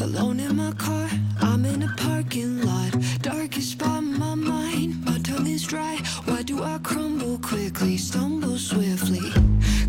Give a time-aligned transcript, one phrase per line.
[0.00, 1.08] Alone in my car,
[1.40, 2.92] I'm in a parking lot.
[3.20, 5.98] Darkest spot in my mind, my tongue is dry.
[6.24, 9.32] Why do I crumble quickly, stumble swiftly?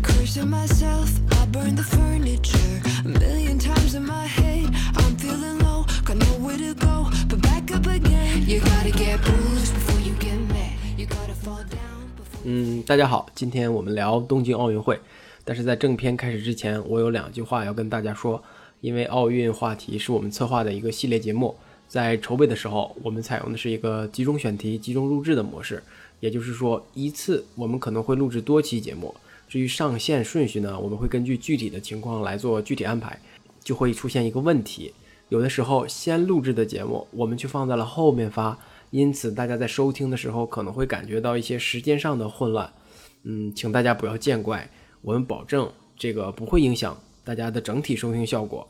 [0.02, 1.08] Cursing myself,
[1.40, 2.82] I burn the furniture.
[3.04, 7.70] A million times in my head, I'm feeling low, got nowhere to go, but back
[7.70, 8.42] up again.
[8.48, 10.72] You gotta get bruised before you get mad.
[10.98, 12.42] You gotta fall down before.
[12.42, 15.00] 嗯，大家好，今天我们聊东京奥运会。
[15.44, 18.42] 但是在正片开始之前，我有两句话要跟大家说。
[18.80, 21.54] 因为奥运话题是我们策划的一个系列节目，
[21.88, 25.82] 在筹备的时候，我们采用的是一个集中选题、集中录制的模式。
[26.20, 29.14] 也就是说，一次我们可能会录制多期节目。
[29.48, 33.18] 至于上线顺序呢，我们会根据具体的情况来做具体安排。
[33.62, 34.90] 就会出现一个问题，
[35.28, 38.58] 有的时候先录制的节目，我们却放在了后面发，
[38.90, 42.72] 因此大家在收听的时候可能会感觉到一些时间上的混乱。
[43.24, 44.70] 嗯，请大家不要见怪，
[45.02, 46.98] 我们保证这个不会影响
[47.30, 48.66] 大家的整体收听效果。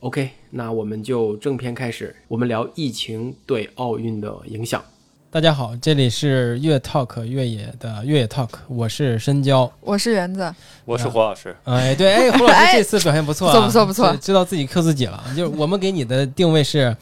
[0.00, 4.84] OK，那我们就正片开始，我们聊疫情对奥运的影响。
[5.30, 9.72] 大家好，这里是越 Talk 越野的越野 Talk，我是深交。
[9.80, 15.24] 我是园子，我是胡老师，哎，对，哎，胡老师这次表现不错、啊，不错不错不错知知道自己克自己了。
[15.34, 16.94] 就是我们给你的定位是，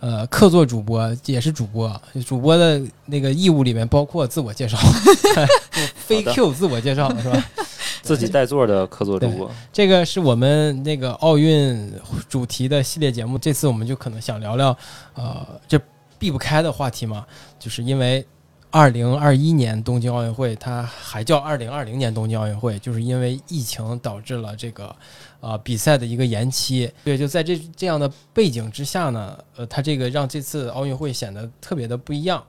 [0.00, 4.76] 呃，客座主播也是主播，主播的那个义务里面包括自我介绍
[5.96, 7.42] 非 Q 自我介绍是吧？
[8.16, 9.50] 自己带座的客座主播。
[9.72, 11.92] 这个是我们那个奥运
[12.28, 14.76] 主题的系列节目，这次我们就可能想聊聊，
[15.14, 15.80] 呃，这
[16.18, 17.24] 避不开的话题嘛，
[17.58, 18.26] 就是因为
[18.70, 24.94] 二零二一年东京奥运会，它还叫二零二零年东京奥运会，就是因为疫情导致了这个
[25.40, 26.90] 呃比赛的一个延期。
[27.04, 32.44] 对，就在这这样的背景之下呢，呃，它这个让这次奥运会显得特别的不一样。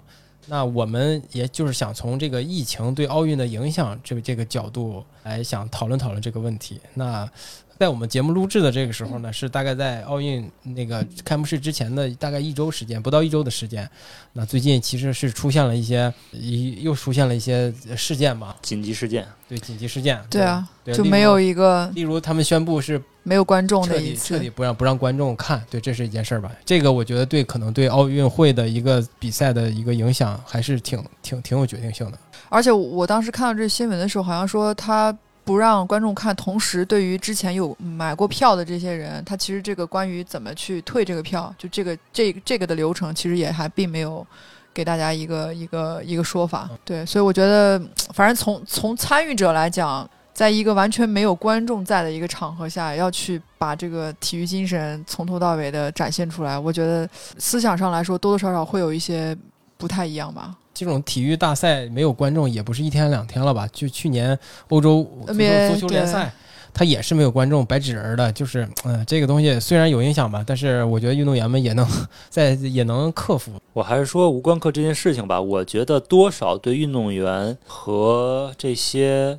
[0.50, 6.82] 那我们也就是想从这个疫情对奥运的影响这个这个角度来想讨论讨论这个问题。
[6.96, 7.30] 那
[7.78, 13.90] 在我们节目录制的这个时候呢，是大概在奥运那个开幕式之前的大概一周时间，不到一周的时间。
[14.34, 20.20] 那最近其实是出现了一些，一又出现了一些事件嘛，紧急事件，对紧急事件。
[20.30, 26.52] 对啊，就没有一个例如他们宣布是没有观众彻底的一次彻底，不让不让观众看，对，这是一件事儿吧？
[26.66, 32.18] 这个我觉得对可能对奥运会的一个比赛的一个影响还是挺挺挺有决定性的。
[32.50, 44.26] 而且我当时看到这新闻的时候，好像说他不让观众看，同时对于之前有买过票的这些人，他其实这个关于怎么去退这个票，就这个这这个的流程，其实也还并没有。
[44.72, 47.82] 给大家一个一个一个说法，对，所以我觉得，
[48.14, 50.08] 反正从从参与者来讲，
[50.40, 57.06] 在一个完全没有观众在的一个场合下，要去把这个体育精神从头到尾的展现出来，我觉得
[57.38, 59.38] 思想上来说多多少少会有一些
[59.76, 60.56] 不太一样吧。
[60.74, 63.68] 这种体育大赛没有观众也不是一天两天了吧？
[63.74, 64.40] 就去年
[64.70, 66.32] 欧洲足球 NBA 足球联赛，
[66.74, 68.32] 他也是没有观众白纸人的。
[68.32, 71.86] 就是，嗯、这个东西虽然有影响吧，但是我觉得运动员们也能
[72.30, 73.52] 在也能克服。
[73.74, 79.38] 我还是说无关课这件事情吧，我觉得多少对运动员和这些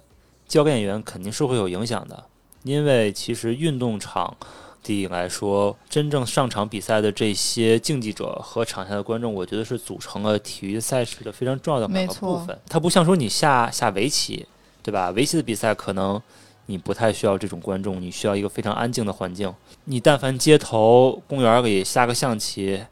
[0.50, 2.24] 教练员肯定是会有影响的，
[2.64, 4.36] 因为其实运动场
[4.82, 12.58] 地来说，真正上场比赛的这些竞技者和场下的观众，我觉得是组成了体育赛事的非常重要的两个部分。
[12.68, 14.44] 它不像说你下下围棋，
[14.82, 15.10] 对吧？
[15.10, 16.20] 围棋的比赛可能
[16.66, 19.54] 你不太需要这种观众，你需要一个非常安静的环境。
[19.84, 22.82] 你但凡街头、公园里下个象棋，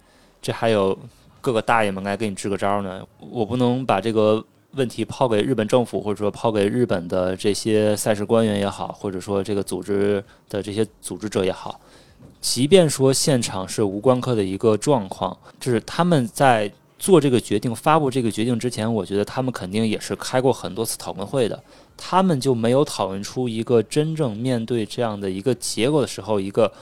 [0.40, 0.96] 这还有
[1.40, 3.04] 各个大爷们来给你支个招呢。
[3.18, 11.80] 我不能把这个问题抛给日本政府，或者说抛给日本的这些赛事官员也好，或者说这个组织的这些组织者也好。
[12.40, 21.60] 即便说现场是无关课的一个状况，就是他们在做这个决定、发布这个决定之前，我觉得他们肯定也是开过很多次讨论会的。
[21.96, 26.72] 他们就没有讨论出一个真正面对这样的一个结果的时候一个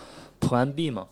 [0.40, 1.06] Plan B 吗？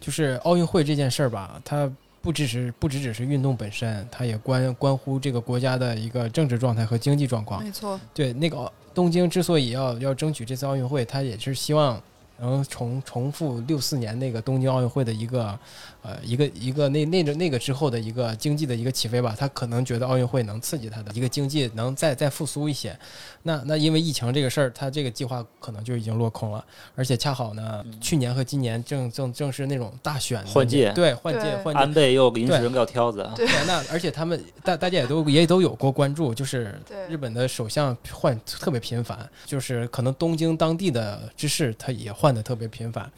[0.00, 1.90] 就是奥运会这件事儿吧，它
[2.24, 7.62] 不只是不只只是运动本身，它也关关乎这个国家的一个政治状态和经济状况。
[7.62, 12.00] 没错，对，那个东京之所以要要争取这次奥运会，它也是希望
[12.38, 15.56] 能重重复六四年那个东京奥运会的一个
[16.04, 19.34] 呃一个一个那那个那个之后的一个经济的一个起飞吧。
[19.36, 22.96] 他可能觉得奥运会能刺激他的一个经济能再再复苏一些。
[23.42, 26.64] 那那因为疫情这个事儿，他这个计划可能就已经落空了，
[26.94, 43.10] 而且恰好呢，去年和今年正正正是那种大选的换届对换届换届安倍又临时扔掉挑子，对，那而且他们大大家也都也都有过关注，就是日本的首相换特别频繁，就是可能东京当地的知事他也换的特别频繁。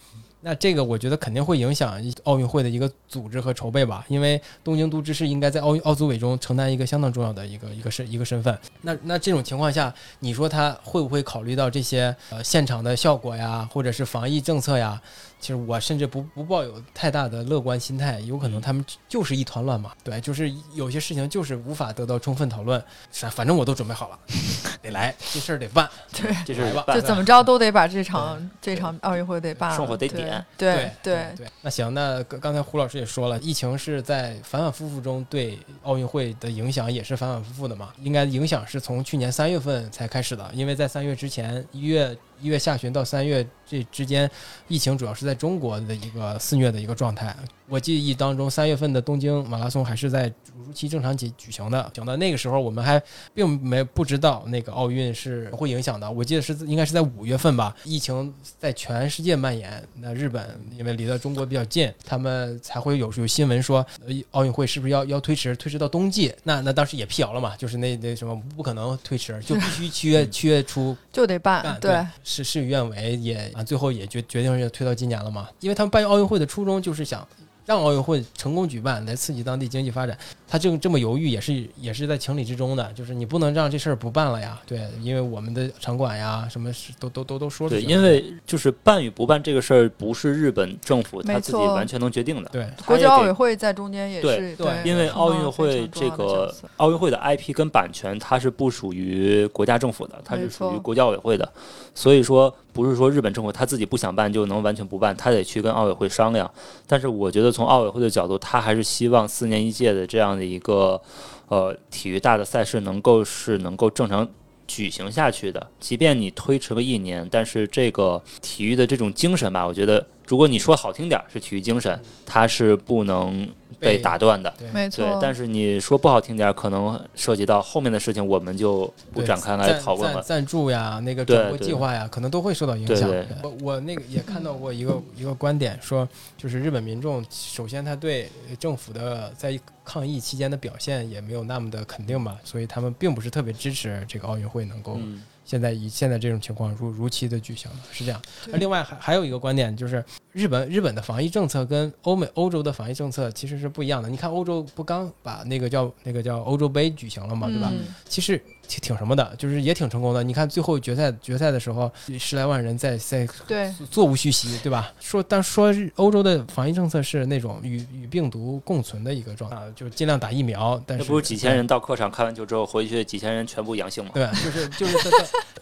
[0.47, 8.57] 那这个我觉得肯定会影响奥运会的一个组织和筹备吧，因为东京都知事应该在奥运奥组委中承担一个相当重要的一个一个身一个身份。
[8.83, 15.03] 那那这种情况下，你说他会不会考虑到这些呃现场的效果呀，或者是防疫政策呀？
[15.39, 19.93] 其实我甚至不不抱有太大的乐观心态，有可能他们就是一团乱麻。
[20.03, 24.19] 对，就是有些事情就是无法得到充分讨论，反反正我都准备好了，
[24.83, 25.89] 得来，这事儿得办。
[26.13, 31.47] 对， 这事儿办就怎么着都得把这场这场奥运会得办了，生活得点对对对对。
[31.63, 37.93] 那行，那刚刚才胡老师也说了，疫情是在反反复复中对奥运会的影响也是反反复复的嘛。
[38.03, 44.31] 应该影响是从去年三月份才开始的，因为在三月之前，一月一月下旬到三月这之间，
[44.69, 47.35] 疫情主要是在中国的一个肆虐的一个状态。
[47.69, 51.91] 我记忆当中，三月份的东京马拉松还是在如期正常举举行的。
[51.93, 53.03] 讲到那个时候，我们还
[53.35, 56.09] 并没不知道那个奥运是会影响的。
[56.09, 59.83] 我记得是应该是在五月份吧，疫情在全世界蔓延。
[59.95, 60.49] 那日本
[60.79, 66.33] 因为离得中国比较近，他们才会有有新闻说，呃，奥运会是不是要要推迟，推迟到冬季？
[66.45, 77.27] 那那当时也辟谣了嘛，就是那那什么不可能推迟，就必须七月七月初就得办办，对，是事与愿违，也啊最后也决决定是推到今年了嘛，因为他们办奥运会的初衷就是想。
[77.67, 80.17] 让奥运会成功举办，来刺激当地经济发展。
[80.47, 82.93] 他这这么犹豫，也是也是在情理之中的。
[82.93, 87.93] 就是你不能让这事儿不办了呀，对，因为我们的场馆呀，什么是都都都都说出对，去了。
[87.93, 92.49] 因为就是办与不办这个事儿，不是日本政府他自己完全能决定的。
[92.51, 101.53] 对国际奥委会在中间也对是对因为奥运会这个奥运会的 IP 跟版权，它是不属于国家政府的，它是属于国际奥委会的。
[101.97, 106.49] 所以说，不是说日本政府他自己不想办就能完全不办，他得去跟奥委会商量。
[106.87, 111.01] 但是我觉得从奥委会的角度，他还是希望四年一届的这样的一个
[111.49, 114.29] 呃体育大的赛事能够是能够正常。
[114.69, 123.49] 举行下去的，即便你推迟个一年，但是这个体育的这种精神吧，我觉得，如果你说好听点儿是体育精神，它是不能
[123.79, 124.53] 被被打断的。
[124.59, 130.23] 对没错，，对但是你说不好听点，可能涉及到后面的事情，我们就不展开来讨论了。
[130.23, 133.09] 赞赞助呀，那个对转播计划呀，可能都会受到影响。
[133.09, 138.29] 对对我我那个也看到过一个 一个观点，说就是日本民众首先他对
[138.59, 148.21] 政府的在抗疫期间的表现也没有那么的肯定吧，所以他们并不是特别支持这个奥运会能够嗯，现在以现在这种情况如如期的举行了，是这样。
[148.45, 154.11] 对而另外还还有一个观点就是，日本日本的防疫政策跟欧美欧洲的防疫政策其实是不一样的。
[154.11, 157.71] 你看欧洲不刚把那个叫那个叫欧洲杯举行了嘛，对吧？
[157.73, 160.23] 嗯其实挺挺什么的，就是也挺成功的。
[160.23, 164.93] 你看最后决赛决赛的时候，十来万人在在对，座无虚席，对吧？
[165.01, 174.11] 说但说欧洲的防疫政策是那种与与病毒共存的一个状态，就是尽量打疫苗，但是那不是几千人到客场看完球之后回去，几千人全部阳性吗？
[174.15, 174.27] 对？
[174.45, 175.11] 就是就是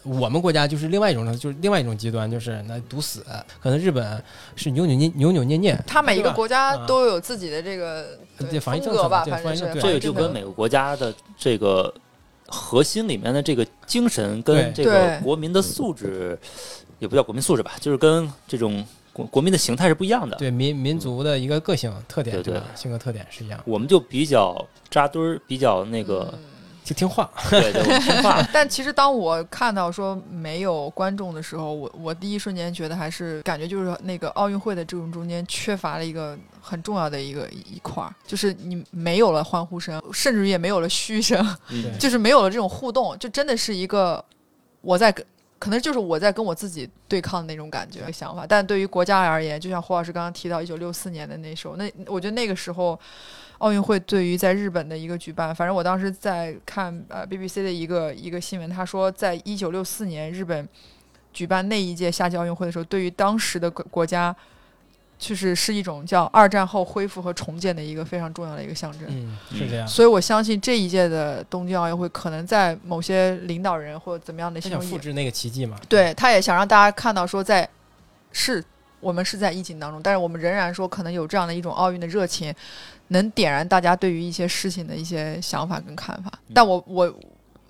[0.02, 3.24] 我们国家就是另外一种就是另外一种极端，就是那毒死。
[3.60, 4.22] 可能日本
[4.54, 11.92] 是扭扭捏扭扭捏捏，他每一个国家啊都有自己的这个对对防疫政策吧，对反正这个就跟每个国家的这个
[12.46, 16.38] 核心里面的这个精神跟这个国民的素质，
[16.98, 20.36] 也不叫国民素质吧，就是跟这种国国民的形态是不一样的。
[20.36, 22.62] 对民民族的一个个性特点，对对？
[22.74, 26.38] 性格特点是一样，我们就比较扎堆儿，比较那个，嗯
[26.84, 27.28] 就听话。
[27.50, 28.40] 对对，我听话。
[28.52, 41.44] 但其实当我看到说没有观众的时候，我我第一瞬间觉得还是感觉就是那个奥运会的这种中间缺乏了一个很重要的一个一块儿，就是你没有了欢呼声，甚至于也没有了嘘声，
[41.98, 44.22] 就是没有了这种互动，就真的是一个
[44.82, 45.24] 我在跟。
[45.64, 53.00] 可能就是我在跟我自己对抗的那种感觉、想法，但对于国家而言，就像胡老师刚刚提到一九六四年的那时候，那我觉得那个时候
[53.56, 60.68] 奥运会对于在日本的一个举办，反正我当时在看呃 BBC 的一个一个新闻，他说在一九六四年日本
[61.32, 64.36] 举办那一届夏季奥运会的时候，对于当时的国国家，
[65.18, 69.02] 就是是一种叫二战后恢复和重建的一个非常重要的一个象征。
[69.08, 69.86] 嗯，是这样。
[69.86, 75.78] 所以我相信这一届的东京奥运会，可能在某些领导人或者怎么样的他心中，想复制那个奇迹嘛？
[75.88, 77.68] 对，他也想让大家看到说在
[78.32, 78.62] 是
[79.00, 82.54] 我们是在疫情当中，但是我们仍然说可能有这样的一种奥运的热情，
[83.08, 86.32] 能点燃大家对于一些事情的一些想法跟看法。
[86.52, 87.14] 但我我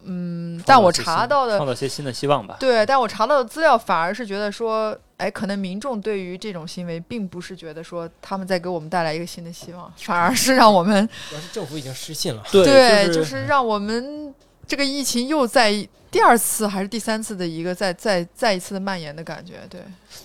[0.07, 2.57] 嗯，但我查到的创造些新的希望吧。
[2.61, 12.45] 对，但我查到的资料反而是觉得说，哎，可能民众对于这种行为，并不是觉得说他们在给我们带来一个新的希望，反而是让我们主要是政府已经失信了。
[12.52, 14.35] 对对，就就是让我们
[14.66, 15.73] 这个疫情又在
[16.11, 19.54] 第二次还是第三次的一个再再再一次的蔓延的感觉。
[19.71, 19.81] 对，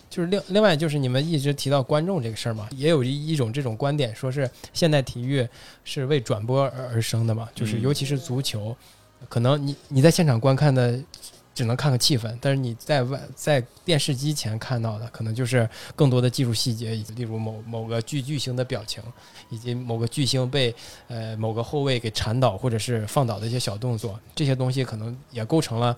[0.10, 5.48] 就是另另外就是你们一直提到观众这个事儿嘛，也有一一种这种观点，说是现代体育
[5.86, 8.76] 是为转播而而生的嘛，就是嗯尤其是足球，
[9.30, 11.00] 可能你你在现场观看的
[11.60, 19.04] 只能看个气氛，但是你在外在电视机前看到的，可能就是更多的技术细节，以及例如某某个巨巨星的表情，
[19.50, 20.74] 以及某个巨星被
[21.10, 25.94] 呃某个后卫给铲倒或者是放倒的一些小动作，这些东西可能也构成了。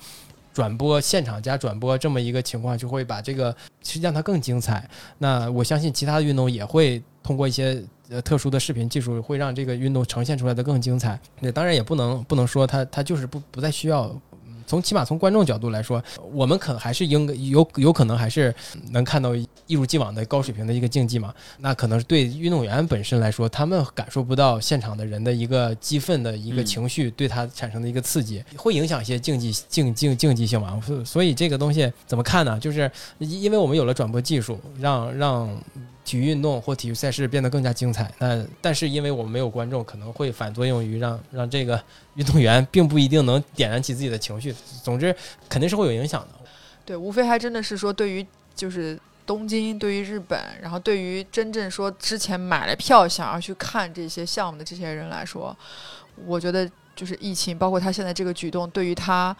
[0.51, 4.89] 转播现场加转播这么一个情况，就会把这个实际上它更精彩。
[5.19, 11.17] 那我相信其他的运动也会通过一些呃特殊的视频技术，会让这个运动呈现出来的更精彩。
[11.39, 14.11] 那当然也不能不能说它它就是不不再需要。
[14.71, 16.01] 嗯从起码从观众角度来说，
[16.31, 18.55] 我们可能还是应该有有可能还是
[18.91, 19.35] 能看到
[19.67, 21.33] 一如既往的高水平的一个竞技嘛。
[21.59, 30.81] 那可能是对运动员本身来说，他们感受不到现场的人的一个激愤的一个嗯情绪对他产生的一个刺激，会影响一些竞技竞竞竞技性嘛。
[30.85, 32.57] 所所以这个东西怎么看呢？
[32.57, 35.61] 就是因因为我们有了转播技术，让让
[36.03, 38.11] 体育运动或体育赛事变得更加精彩。
[38.19, 41.81] 那但是因为我们没有观众，可能会反作用于让让这个
[42.15, 44.53] 运动员并不一定能点燃起自己的情绪。
[44.83, 45.15] 总之
[45.47, 46.39] 肯定是会有影响的。
[46.83, 55.55] 对，无非还真的是说，对于就是东京，对于日本，然后对于真正说之前买了票想要去看这些项目的这些人来说，
[56.25, 59.35] 我觉得就是疫情，包括他现在这个举动，对于他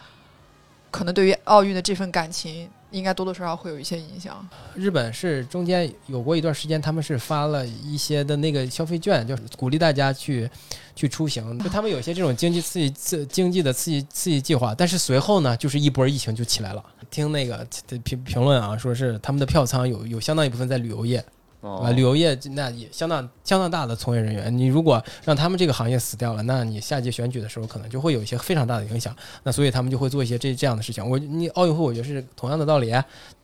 [0.90, 4.46] 可能对于奥运的这份感情，应该多多少少会有一些影响。
[4.74, 10.48] 日本是中间有过一段时间，他们是发了一些的那个消费券，就鼓励大家去
[10.94, 14.74] 去出行，就他们有些这种经济刺激刺经济的刺激刺激计划。
[14.74, 16.84] 但是随后呢，就是一波疫情就起来了。
[17.10, 17.66] 听那个
[18.04, 21.24] 评评论啊，说是他们的票仓有有相当一部分在旅游业，
[21.62, 29.14] 啊，旅游业那也相当相当大的从业人员，你如果让他们这个行业死掉了，那你下届选举的时候可能就会有一些非常大的影响。
[29.44, 31.08] 那所以他们就会做一些这这样的事情。
[31.08, 32.92] 我你奥运会，我觉得是同样的道理。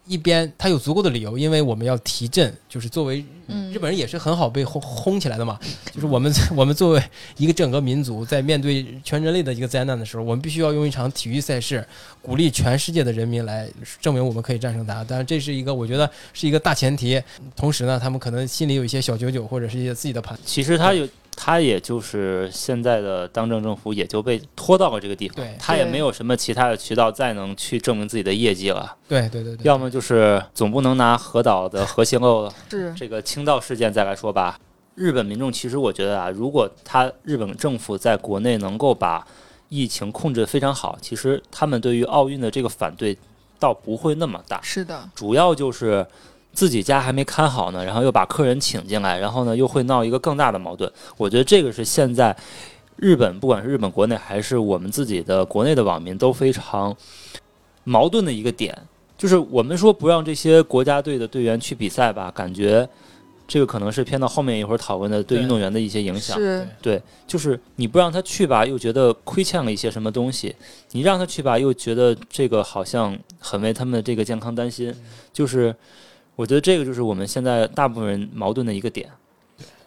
[0.09, 5.59] 一边他有足够的理由，因为我们要提振，就是作为嗯日本人也是很好被轰轰起来的嘛。
[5.93, 7.03] 就是我们 我们作为
[7.37, 11.87] 一个整个民族，在面对全人类的一个灾难的时候，我们必须要用一场体育赛事，
[12.23, 13.69] 鼓励全世界的人民来
[14.01, 15.05] 证明我们可以战胜它。
[15.07, 17.23] 但是，这是一个我觉得是一个大前提。
[17.55, 20.39] 同时呢，他们可能心里有一些小九九，或者是一些自己的盘。
[20.45, 21.07] 其实他有，
[21.41, 28.97] 他也就是现在的当政政府也就被拖到了这个地方他也没有什么其他的渠道再能去证明自己的业绩了。
[29.07, 34.59] 对对对对，要么就是总不能拿核岛的核泄漏是这个倾倒事件再来说吧。
[34.97, 39.25] 日本民众其实我觉得啊，如果他日本政府在国内能够把
[39.69, 43.17] 疫情控制得非常好，其实他们对于奥运的这个反对
[43.61, 44.61] 倒不会那么大。
[44.61, 46.05] 是的，主要就是
[46.59, 50.91] 自己家还没看好呢，然后又把客人请进来，然后呢又会闹一个更大的矛盾。
[51.17, 52.37] 我觉得这个是现在
[52.97, 56.93] 日本不管是日本国内还是我们自己的国内的网民都非常
[57.85, 58.77] 矛盾的一个点，
[59.17, 62.89] 就是我们说不让这些国家队的队员去比赛吧，感觉
[63.47, 66.37] 这个可能是偏到后面一会儿讨论的对对运动员的一些影响。
[66.37, 70.53] 是对，就是你不让他去吧，又觉得亏欠了一些什么东西；
[70.91, 74.93] 你让他去吧，又觉得这个好像很为他们的这个健康担心。
[75.33, 75.73] 就是
[76.39, 79.11] 我觉得这个就是我们现在大部分人矛盾的一个点。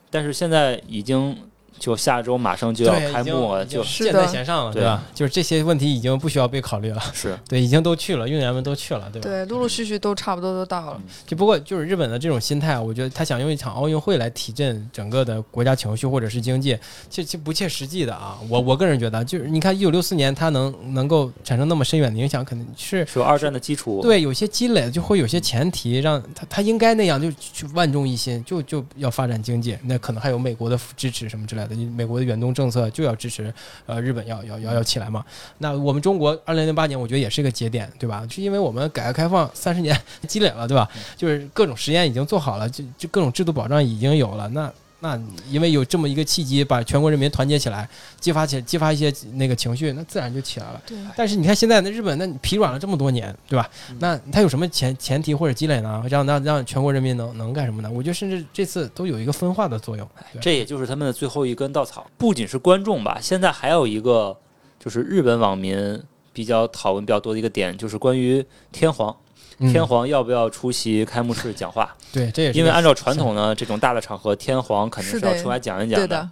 [0.09, 1.37] 但是现在已经
[1.81, 5.03] 就下周马上就要开幕了，就箭在弦上了，对对吧？
[5.15, 9.27] 就是这些问题已经不需要被考虑了，是 对，已经都去了，运动员们都去了，对吧？
[9.27, 11.01] 对，陆陆续续都差不多都到了。
[11.25, 16.77] 只不过就是日本的这种心态，我觉得他想用一场奥运会来提振整个的国家情绪或者是经济，
[17.09, 18.37] 这这不切实际的啊！
[18.47, 23.99] 我我个人觉得，就是你看一九六四年他能能够产生那么深远的影响，肯定是是有二战的基础。
[24.03, 33.53] 对有些积累，就会有些前提让他他应该那样，就去万众一心，就就要发展经济，那可能还有美国的支持什么之类的，美国的远东政策就要支持
[33.85, 35.23] 呃日本要要要要起来嘛。
[35.57, 38.25] 那我们中国二零零八年，我觉得也是一个节点，对吧？
[38.29, 40.89] 是因为我们改革开放三十年 积累了，对吧？
[41.17, 44.71] 就是各种实验已经做好了，就就各种制度保障已经有了，那。
[45.03, 47.89] 那因为有这么一个契机，把全国人民团结起来，
[48.19, 50.81] 激发起激发一些那个情绪，那自然就起来了。
[50.85, 53.67] 对，但是你看现在那日本，那你疲软了这么多年，对吧？
[53.97, 56.03] 那他有什么前前提或者积累呢？
[56.07, 57.89] 让让让全国人民能能干什么呢？
[57.91, 60.07] 我觉得甚至这次都有一个分化的作用。
[60.39, 62.05] 这也就是他们的最后一根稻草。
[62.17, 64.37] 不仅是观众吧，现在还有一个
[64.79, 65.99] 就是日本网民
[66.31, 69.15] 比较讨论比较多的一个点，就是关于天皇。
[69.59, 71.95] 嗯天皇要不要出席开幕式讲话？
[72.11, 76.29] 对，这也是因为按照传统呢，这种大的场合，天皇肯定是要出来讲一讲对的，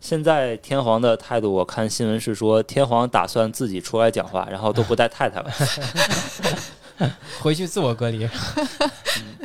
[0.00, 5.50] 现在天皇的态度，我看新闻是说，天皇打算自己出来讲话，然后都不带太太了。
[7.40, 8.28] 回去自我隔离。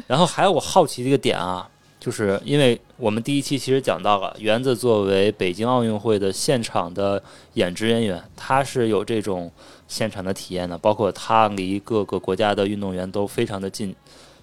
[0.08, 1.68] 然后还有我好奇的一个点啊，
[2.00, 7.22] 就是因为我们第一期其实讲到了，园子作为北京奥运会的现场的
[7.54, 9.52] 演职人员，他是有这种
[9.88, 13.96] 现场的体验呢，包括他离各个国家的运动员都非常的近。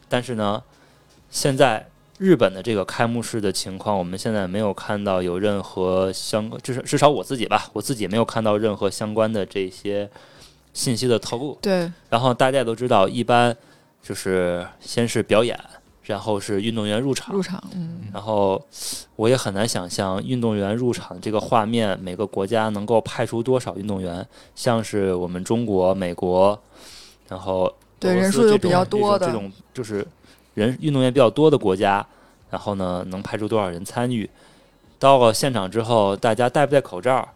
[0.09, 0.63] 但是呢，
[1.31, 10.09] 现在日本的这个开幕式的情况，我们现在没有看到有任何相，至少至少我自己吧，我自己没有看到任何相关的这些
[10.73, 11.59] 信息的透露。
[11.61, 13.57] 对，然后大家也都知道，一般
[14.03, 15.59] 就是先是表演，
[16.05, 17.43] 然后是运动员入场入。
[17.43, 18.61] 场，嗯，然后
[19.17, 26.59] 我也很难想象运动员入场这个画面，每个国家能够派出多少运动员，像是我们中国、美国，
[27.29, 30.07] 然后对俄罗斯这种人数又比较多的这种这种就是
[30.55, 32.05] 人运动员比较多的国家，
[32.51, 34.29] 然后呢能派出多少人参与？
[34.99, 37.29] 到了现场之后，大家戴不戴口罩？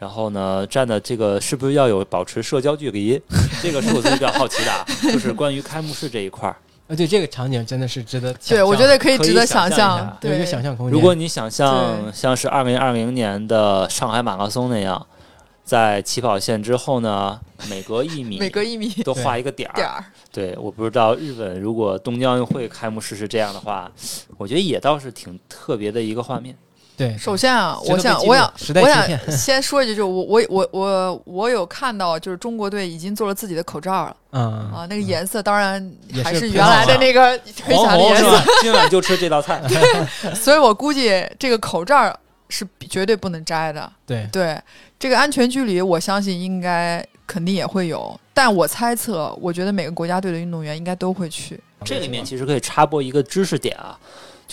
[0.00, 3.20] 然后呢，站的这个是不是要有保持社交距离？
[3.62, 6.56] 这个是我自己比较好奇的啊，就是关于开幕式这一块儿。
[6.86, 10.92] 呃，对这个场景真的是值得对，我觉得可以值得想想象一下有一个对，想象空间。
[10.92, 15.06] 如果你想象像是二零二零年的上海马拉松那样，
[15.64, 19.74] 在起跑线之后呢，每隔一米每隔一米都画一个点儿。
[19.74, 23.90] 点儿，对，我不知道日本如果东京奥运会开幕式是这样的话，
[24.36, 26.54] 我觉得也倒是挺特别的一个画面。
[26.96, 38.52] 对，首先啊，我想，我想，我 想先说一句，就是我我我我我有看到，就是中国队已经做了自己的口罩了嗯啊，那个颜色当然还是原来的那个推黄墙的颜色，红是吧？
[38.60, 39.60] 今晚就吃这道菜。
[40.34, 42.16] 所以我估计这个口罩
[42.48, 43.90] 是绝对不能摘的。
[44.06, 44.60] 对，对
[44.98, 51.58] 这个安全距离，我相信应该肯定也会有，但我猜测，我觉得每个国家队的运动员应该都会去。
[51.84, 53.98] 这里面其实可以插播一个知识点啊，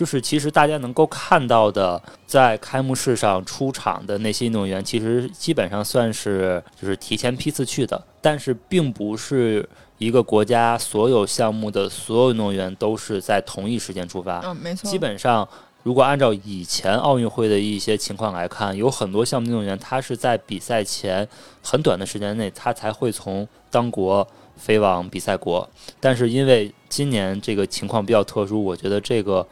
[0.01, 15.48] 就是其实大家能够看到的，在开幕式上出场的那些运动员，其实基本上算是就是提前批次去的，但是并不是一个国家所有项目的所有运动员都是在同一时间出发，嗯，没错，基本上。
[15.84, 21.27] 如果按照以前奥运会的一些情况来看，有很多项目运动员他是在比赛前
[21.63, 25.67] 很短的时间内，他才会从当国飞往比赛国。
[26.00, 29.48] 但是因为今年这个情况比较特殊，我觉得这个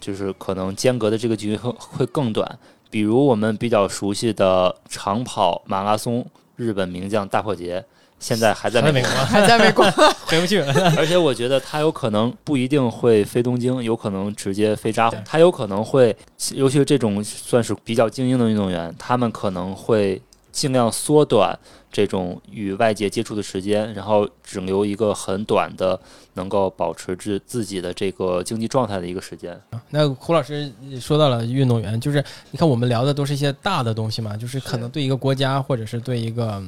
[0.00, 2.58] 就是可能间隔的这个距离会会更短。
[2.90, 6.26] 比如我们比较熟悉的长跑马拉松，
[6.56, 7.84] 日本名将大破节，
[8.18, 9.84] 现在还在美国还在美国，
[10.26, 10.72] 回不去了。
[10.98, 16.16] 而且我觉得他有可能不一定会飞东京，有可能直接飞札幌他有可能会，
[16.54, 21.56] 尤其是这种算是比较精英的运动员，他们可能会尽量缩短
[21.90, 25.98] 这种与外界接触的时间，然后只留一个很短的
[26.34, 29.60] 能够保持自自己的这个经济状态的一个时间。
[29.90, 36.62] 那胡老师说到了运动员，就是你看我们聊的都是一些大的东西嘛，就是可能对一个国家或者是对一个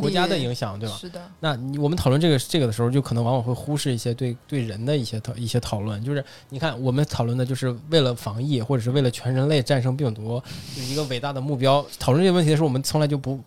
[0.00, 0.94] 国家的影响，对吧？
[0.96, 6.02] 是的，那我们讨论这个这个的时候，就可能往往会忽视一些对对人的一些讨一些讨论。
[6.04, 10.40] 就是你看，我们讨论的就是为了防疫，或者是为了全人类战胜病毒，
[10.76, 11.84] 有一个伟大的目标。
[11.98, 13.40] 讨论这个问题的时候，我们从来就不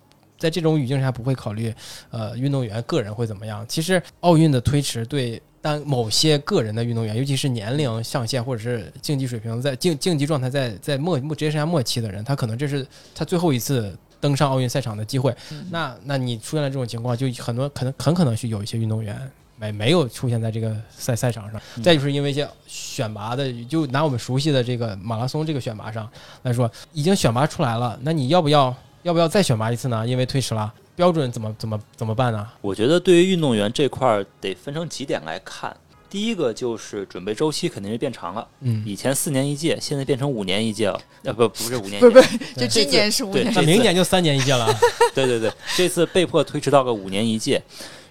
[0.43, 1.73] 在这种语境下不会考虑，
[2.09, 3.65] 呃，运动员个人会怎么样。
[3.65, 15.33] 其实奥运的推迟对单某些个人的运动员，尤其是年龄上限或者是竞技水平在竞竞技状态在在末末职业生涯末期的人，他可能这是他最后一次登上奥运赛场的机会。
[15.49, 19.17] 嗯那那你出现了这种情况，就很多可能很可能是有一些运动员
[19.57, 21.61] 没没有出现在这个赛赛场上。
[21.77, 26.09] 嗯再就是因为一些选拔的，就拿我们熟悉的这个马拉松这个选拔上
[26.41, 30.07] 来说，已经选拔出来了，那你要不要要不要再选拔一次呢？
[30.07, 32.47] 因为推迟了，标准怎么怎么怎么办呢？
[32.61, 35.75] 我觉得对于运动员这块儿得分成几点来看。
[36.09, 41.01] 第一个就是准备周期肯定是变长了，嗯，以前四年一届，现在变成五年一届了。
[41.23, 44.67] 呃，不，不是五年一届，不是不，就今年是五年明年就三年一届了。
[45.15, 47.61] 对对对，这次被迫推迟到个五年一届，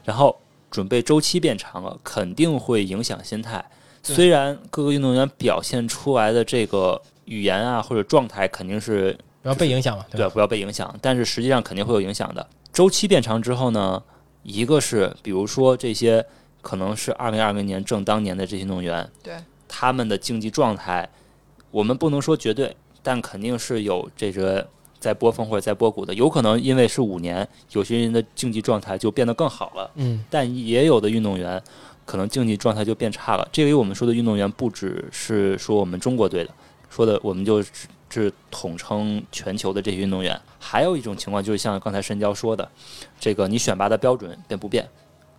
[0.04, 0.36] 然后
[0.68, 3.64] 准备周期变长了，肯定会影响心态。
[4.02, 10.30] 虽然各个运动员表现出来的这个语言啊或者状态肯定是不要被影响嘛，对，吧？
[10.30, 12.46] 不要被影响，但是实际上肯定会有影响的。
[12.72, 14.02] 周期变长之后呢，
[14.42, 16.24] 一个是比如说这些
[16.60, 19.34] 可能是二零二零年正当年的这些运动员，对
[19.68, 21.08] 他们的竞技状态，
[21.70, 24.66] 我们不能说绝对，但肯定是有这个
[25.00, 31.60] 在波峰或者在波谷的，有可能因为是五年，有些人的竞技状态就变得更好了，嗯，但也有的运动员
[32.06, 33.48] 可能竞技状态就变差了。
[33.50, 36.50] 这里我们说的运动员不只是说我们中国队的，
[36.88, 40.38] 说的我们就只是统称全球的这些运动员。
[40.58, 42.68] 还有一种情况就是像刚才申交说的，
[43.18, 44.86] 这个你选拔的标准变不变？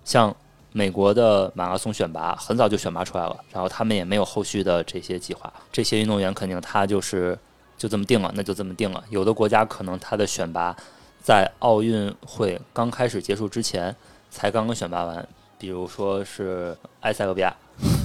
[0.03, 0.35] 像
[0.71, 5.53] 美国的马拉松选拔很早就选拔出来了，然后他们也没有后续的这些计划。
[5.71, 7.37] 这些运动员肯定他就是
[7.77, 9.03] 就这么定了，那就这么定了。
[9.09, 10.75] 有的国家可能他的选拔
[11.21, 13.95] 在奥运会刚开始结束之前
[14.31, 15.25] 才刚刚选拔完，
[15.59, 17.55] 比如说是埃塞俄比亚，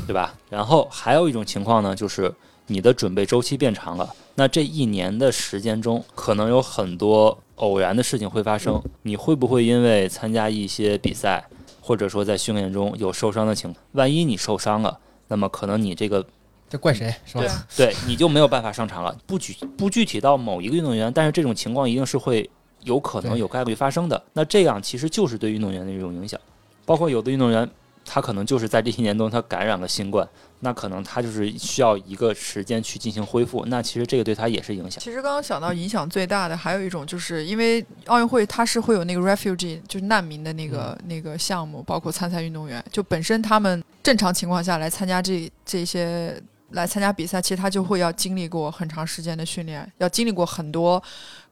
[0.06, 0.34] 对吧？
[0.50, 2.32] 然后还有一种情况呢，就是
[2.68, 8.80] 你的准备周期变长了，那这一年的时间中，可能有很多偶然的事情会发生。
[9.02, 11.44] 你会不会因为参加一些比赛，
[11.80, 13.84] 或者说在训练中有受伤的情况？
[13.92, 16.24] 万一你受伤了，那么可能你这个
[16.68, 17.44] 这怪谁是吧？
[17.74, 19.16] 对对你就没有办法上场了。
[19.26, 22.48] 不具不具体到某一个运动员，但是这种情况一定是会
[22.84, 24.22] 有可能有概率发生的。
[24.34, 26.38] 那这样其实就是对运动员的一种影响，
[26.84, 27.68] 包括有的运动员
[28.10, 30.26] 他可能就是在这些年中他感染了新冠，
[30.60, 34.98] 那可能他就是需要一个时间去进行恢复，那其实这个对他也是影响。
[34.98, 51.02] 其实刚刚想到影响最大的还有一种，就是因为奥运会它是会有那个 refugee，就是难民的那个、那个项目，包括参赛运动员，就本身他们正常情况下来参加这这些来参加比赛，其实他就会要经历过很长时间的训练，要经历过很多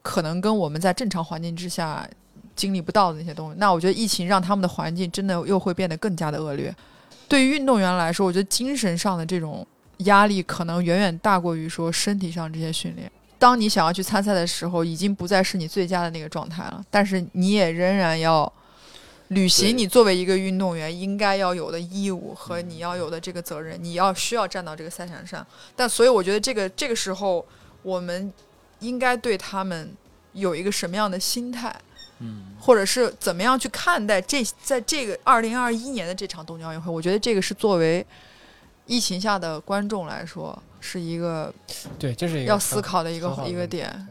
[0.00, 2.08] 可能跟我们在正常环境之下
[2.56, 3.56] 经历不到的那些东西。
[3.58, 6.74] 那我觉得疫情让他们的环境真的又会变得更加的恶劣。
[7.28, 9.64] 对于运动员来说，我觉得精神上的这种
[9.98, 13.10] 压力可能远远大过于说身体上这些训练。
[13.38, 18.50] 当你想要去参赛的时候，已经不再是你最佳的那个状态了，但是你也仍然要
[19.28, 25.46] 履行你作为一个运动员应该要有的义务和你要有的这个责任，你要需要站到这个赛场上。
[25.74, 27.44] 但所以我觉得这个这个时候，
[27.82, 28.32] 我们
[28.78, 29.92] 应该对他们
[30.32, 31.74] 有一个什么样的心态？
[32.20, 36.90] 嗯，或者是怎么样去看待这在这个二零二一年的这场东京奥运会？
[36.90, 38.04] 我觉得这个是作为
[38.86, 41.52] 疫情下的观众来说，是一个
[41.98, 44.08] 对，这是一个要思考的一个一个点。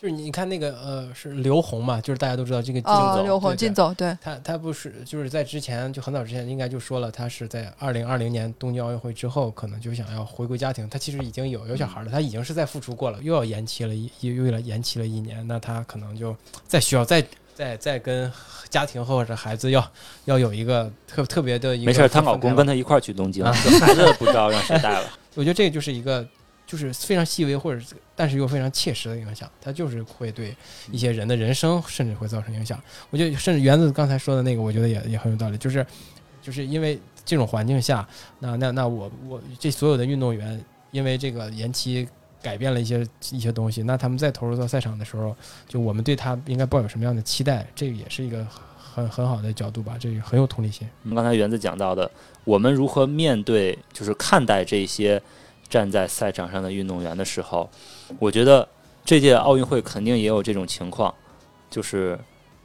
[0.00, 10.88] 就是你看那个呃是刘虹嘛，就是大家都知道这个竞哦，走，刘虹对竞走，对，他他不是就是在之前就很早之前应该就说了，他是在二零二零年东京奥运会之后，可能就想要回归家庭。
[10.88, 16.36] 他其实已经有有小孩了，他已经是在复出过了，又要延期了一又又要延期了一年，那他可能就
[16.68, 17.20] 再需要再
[17.56, 18.30] 再再跟
[18.68, 19.84] 家庭或者孩子要
[20.26, 25.10] 要有一个特特别的一个没事儿，她老公跟她一块儿去东京，孩子不知道让谁带了。
[25.34, 26.24] 我觉得这个就是一个
[26.68, 27.82] 就是非常细微或者
[28.14, 30.54] 但是又非常切实的影响，它就是会对
[30.92, 32.78] 一些人的人生甚至会造成影响。
[33.08, 35.84] 我觉得甚至园子刚才说的那个，我觉得也也很有道理，就是
[36.42, 38.06] 就是因为这种环境下，
[38.38, 42.06] 那那那我我这所有的运动员因为这个延期。
[42.40, 48.46] 改变了一些一些东西，那他们再投入到赛场的时候，就我们对他应该抱有什么样的期待，这个也是一个
[48.78, 50.88] 很很好的角度吧，这个很有同理心。
[51.02, 52.08] 我们刚才园子讲到的，
[52.44, 55.20] 我们如何面对，就是看待这些
[55.68, 57.68] 站在赛场上的运动员的时候，
[58.18, 58.68] 我觉得
[59.04, 61.14] 这届奥运会肯定也有这种情况，
[61.70, 62.18] 就是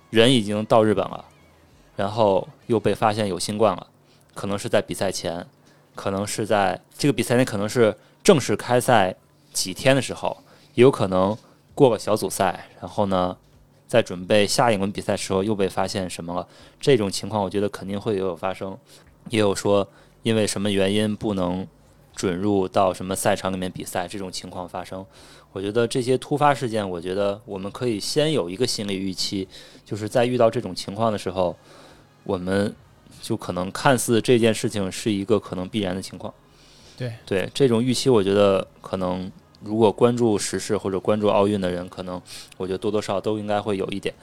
[0.09, 1.25] 人已经到日本了，
[1.95, 3.87] 然后又被发现有新冠了，
[4.33, 5.45] 可能是在比赛前，
[5.95, 9.15] 可能是在这个比赛内，可能是正式开赛
[9.51, 10.37] 几天的时候，
[10.73, 11.37] 也有可能
[11.75, 13.35] 过了小组赛，然后呢，
[13.87, 16.47] 在准备下一轮比赛时候又被发现什么了。
[16.79, 18.77] 这种情况，我觉得肯定会有发生，
[19.29, 19.87] 也有说
[20.23, 21.67] 因为什么原因不能
[22.15, 25.05] 准入到什么赛场里面比赛这种情况发生。
[25.51, 29.47] 我觉得这些突发事件，我觉得我们可以先有一个心理预期，
[29.85, 31.55] 就是在遇到这种情况的时候，
[32.23, 32.73] 我们
[33.21, 36.33] 就可能看似这件事情是一个可能必然的情况。
[36.97, 39.31] 对对，这种预期，我觉得可能
[39.63, 42.19] 如果关注时事或者关注奥运的人，可能
[42.57, 44.13] 我觉得多多少少都应该会有一点。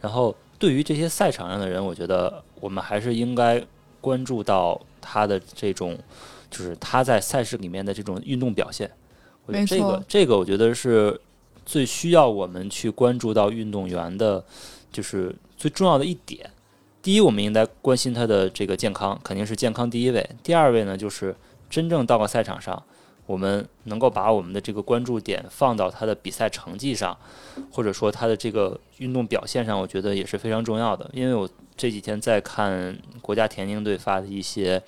[0.00, 3.60] 然后对于这些赛场上的人，我觉得我们还是应该
[4.00, 5.98] 关注到他的这种，
[6.50, 8.90] 就是他在赛事里面的这种运动表现。
[9.46, 11.18] 我觉得这个这个，我觉得是
[11.64, 14.44] 最需要我们去关注到运动员的，
[14.92, 16.50] 就是最重要的一点。
[17.02, 20.28] 第一，我们应该关心他的这个健康，肯定是健康第一位。
[20.42, 21.34] 第二位呢，就是
[21.70, 22.82] 真正到了赛场上，
[23.24, 27.16] 我们能够把我们的这个关注点放到他的比赛成绩上，
[27.72, 31.10] 或者说他的这个运动表现上，我觉得也是非常重要的。
[31.14, 34.82] 因为我这几天在看国家田径队发的一些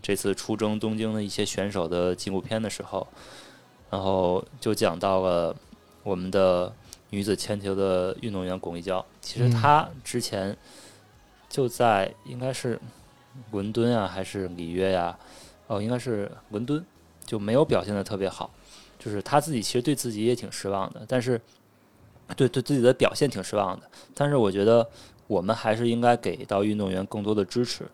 [0.00, 3.06] 这次出征东京的一些选手的纪录片的时候，
[3.90, 5.54] 然后就讲到了
[6.02, 6.72] 我们的
[7.10, 9.50] 女子铅球的运动员巩立姣，其实嗯。
[9.50, 10.56] 她之前
[11.48, 12.78] 就在应该是
[13.50, 15.18] 伦敦啊，还是里约呀、
[15.66, 16.84] 哦，应该是伦敦，
[17.24, 18.50] 就没有表现的特别好，
[18.98, 21.40] 就是她自己其实对自己也挺失望的，但是
[22.36, 24.86] 对对自己的表现挺失望的，但是我觉得
[25.26, 27.86] 我们还是应该给到运动员更多的支持，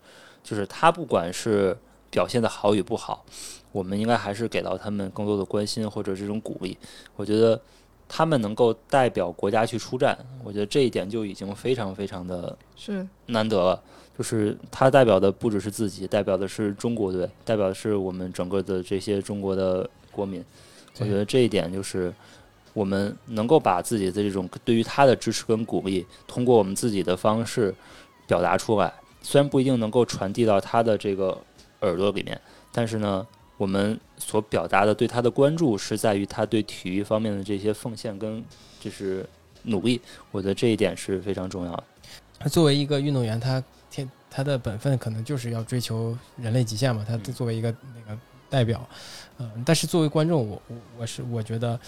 [0.42, 1.76] 就是他不管是
[2.14, 3.24] 表现的好与不好，
[3.72, 6.78] 我们应该还是给到他们更多的关心或者这种鼓励。
[7.16, 7.60] 我觉得
[8.08, 13.82] 他们能够代表国家去出战，我觉得这一点就已经非常非常的是难得了。
[14.16, 20.44] 就是他代表的不只是自己，代表的是中国队，代表的是我们整个的这些中国的国民。
[21.00, 22.14] 我觉得这一点就是
[22.74, 27.74] 我们能够把自己的这种对于他的支持跟鼓励，通过我们自己的方式
[28.28, 28.94] 表达出来。
[29.20, 31.36] 虽然不一定能够传递到他的这个
[31.84, 32.40] 耳朵里面，
[32.72, 38.42] 但是呢，我们所表达的对他的关注是在于他对体育方面的这些奉献跟
[38.80, 39.24] 就是
[39.62, 40.00] 努力。
[40.30, 41.84] 我觉得这一点是非常重要的。
[42.38, 47.04] 他作为一个运动员，他天他的本分可能就是要追求人类极限嘛。
[47.06, 48.18] 他作为一个那个
[48.50, 48.86] 代表。
[49.38, 51.78] 嗯，但是作为观众，我我我是我觉得，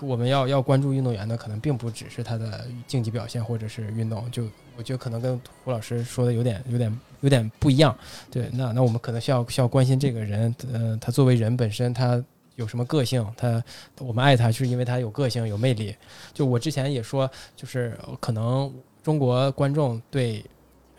[0.00, 4.44] 我们要要关注运动员的，可能并不只是他的竞技表现或者是运动，就
[4.76, 7.96] 我觉得可能跟胡老师说的有点有点有点不一样。
[8.30, 12.22] 对，那那我们可能需要需要关心这个人，呃，他作为人本身，他
[12.56, 13.26] 有什么个性？
[13.36, 13.62] 他
[13.98, 15.94] 我们爱他，就是因为他有个性、有魅力。
[16.32, 20.44] 就我之前也说，就是可能中国观众对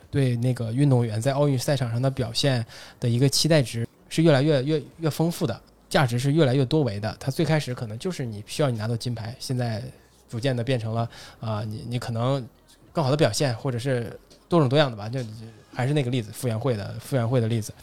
[0.09, 2.65] 对那个运动员在奥运赛场上的表现
[2.99, 5.61] 的一个期待值是越来越越越丰富的。
[5.89, 7.15] 价值是越来越多维的。
[7.17, 9.81] 它最开始可能就是你需要你拿到金牌，现在
[10.27, 12.45] 逐渐的变成了啊、你你可能
[12.91, 14.19] 更好的表现，或者是
[14.49, 15.07] 多种多样的吧。
[15.09, 15.29] 就就
[15.73, 17.73] 还是那个例子，傅园慧的傅园慧的例子，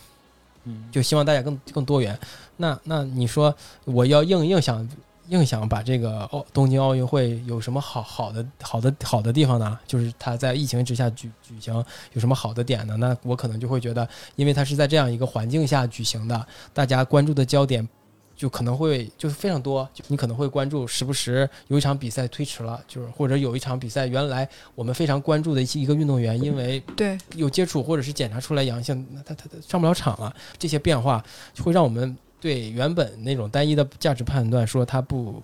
[0.64, 2.18] 嗯，就希望大家更更多元。
[2.56, 4.88] 那那你说我要硬硬想
[5.28, 9.78] 硬想把这个奥东京奥运会有什么好好的好的好的地方呢？
[9.86, 11.74] 就是它在疫情之下举举行
[12.12, 12.96] 有什么好的点呢？
[12.98, 17.88] 那我可能就会觉得，因为它是在这样一个环境下举行的，大家关注的焦点
[18.36, 30.34] 就可能会就是非常多，就你可能会关注时不时有一场比赛推迟了，就是或者有一场比赛原来我们非常关注的一些一个运动员，因为对，有接触或者是检查出来阳性，那他他他上不了场了。
[30.58, 31.24] 这些变化
[31.62, 35.42] 会让我们对原本那种单一的价值判断，说他不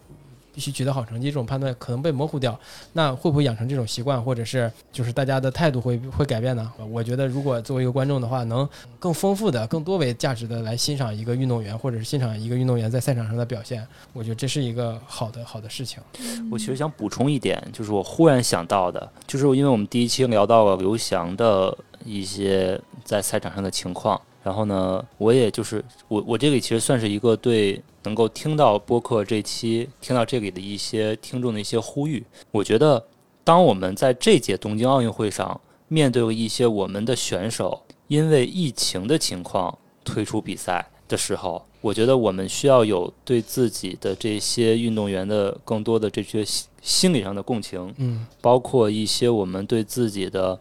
[0.61, 2.59] 必须取得好成绩这种判断可能被模糊掉。
[2.92, 6.70] 那会不会养成这种习惯，或者是就是大家的态度会会改变呢？
[6.90, 8.68] 我觉得如果作为一个观众的话，能
[8.99, 15.99] 更丰富的、更多维价值的来欣赏一个运动员，或者是欣赏一个运动员在赛场上的表现，我觉得这是一个好的好的事情。
[16.51, 32.24] 我其实想补充一点，就是我忽然想到的，就是因为我们第一期聊到了刘翔的一些在赛场上的情况，然后呢，我也就是我我这里其实算是一个对能够听到播客这期听到这里的一些听众的一些呼吁。
[32.50, 33.05] 我觉得，
[33.44, 46.44] 当我们在这届东京奥运会上面对一些我们的选手因为疫情的情况退出比赛的时候，我觉得我们需要有对自己的这些运动员的更多的这些
[46.81, 50.57] 心心理上的共情，嗯包括一些我们对自己的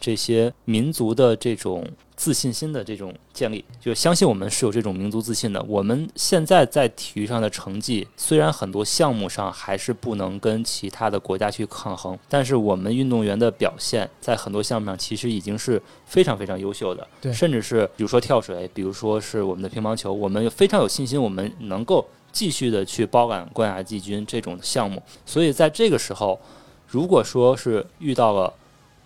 [0.00, 5.62] 这些民族的这种自信心的这种建立，就相信我们是有这种民族自信的。
[5.64, 17.06] 我们现在在体育上的成绩，虽然很多项目上还是不能跟其他的国家去抗衡，但是我们运动员的表现在很多项目上其实已经是非常非常优秀的。
[17.20, 25.02] 对甚至是比如说跳水，比如说是我们的乒乓球，我们非常有信心，我们能够继续的去包揽冠亚季军这种项目。
[25.24, 26.40] 所以在这个时候，
[26.86, 28.52] 如果说是遇到了，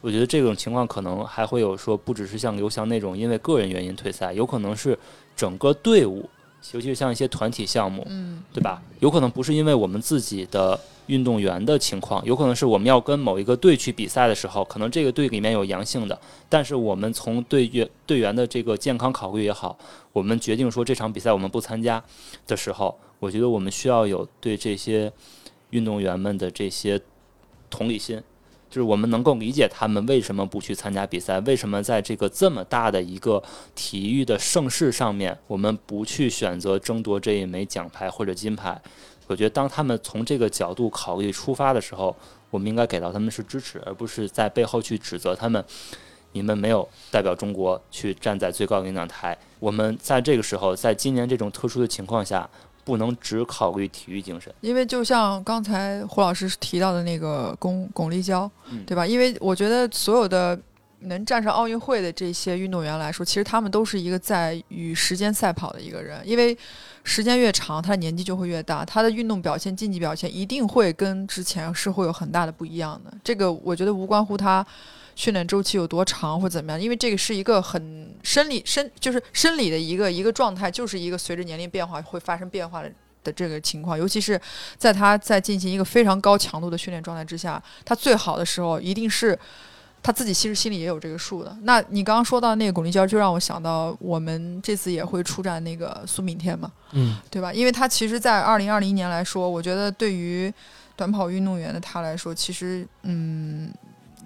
[0.00, 4.98] 我觉得这种情况可能还会有说，不只是像刘翔那种因为个人原因退赛，有可能是
[5.34, 6.28] 整个队伍，
[6.72, 8.82] 尤其是像一些团体项目，嗯，对吧？
[9.00, 19.78] 有可能不是因为我们自己的运动员的情况，有可能是我们要跟某一个队去比赛的时候，可能这个队里面有阳性的，但是我们从队员队员的这个健康考虑也好，
[20.12, 22.02] 我们决定说这场比赛我们不参加
[22.46, 25.12] 的时候，我觉得我们需要有对这些
[25.70, 27.00] 运动员们的这些
[27.68, 28.20] 同理心。
[28.70, 33.42] 就是我们能够理解他们为什么不去参加比赛，为什么在这个这么大的一个
[33.74, 38.80] 体育的盛世上面，我们不去选择争夺这一枚奖牌或者金牌。
[39.26, 42.14] 我觉得当他们从这个角度考虑出发的时候，
[42.50, 45.64] 我们应该给到他们是支持，而不是在背后去指责他们。
[46.32, 49.38] 你们没有代表中国去站在最高领奖台。
[49.60, 52.50] 我们在这个时候，在今年这种特殊的情况下，
[52.84, 54.52] 不能只考虑体育精神。
[54.60, 59.06] 因为就像刚才胡老师提到的那个巩巩立姣，嗯对吧？
[59.06, 60.58] 因为我觉得所有的
[61.00, 66.56] 能站上奥运会的这些运动员来说，其实他们都是一个在与时间赛跑的一个人，因为
[67.02, 73.12] 时间越长，他的年纪就会越大，他的运动表现、竞技表现一定会跟之前是会有很大的不一样的。
[73.22, 74.66] 这个我觉得无关乎他。
[75.16, 76.80] 训练周期有多长或怎么样？
[76.80, 82.90] 因为这个是一个很生理生，就是生理的一个一个状态，就是一个随着年龄变化会发生变化的
[83.22, 83.98] 的这个情况。
[83.98, 84.40] 尤其是
[84.76, 89.38] 在他在进行一个非常高强度的训练状态之下，他最好的时候一定是
[90.02, 91.56] 他自己其实心里也有这个数的。
[91.62, 97.52] 那你刚刚说到那个巩立姣，就让我想到我们这次也会出战那个苏炳添嘛，嗯对吧？
[97.52, 100.52] 因为他其实，在二零二零年来说，我觉得对于
[100.94, 103.72] 短跑运动员的他来说，其实嗯，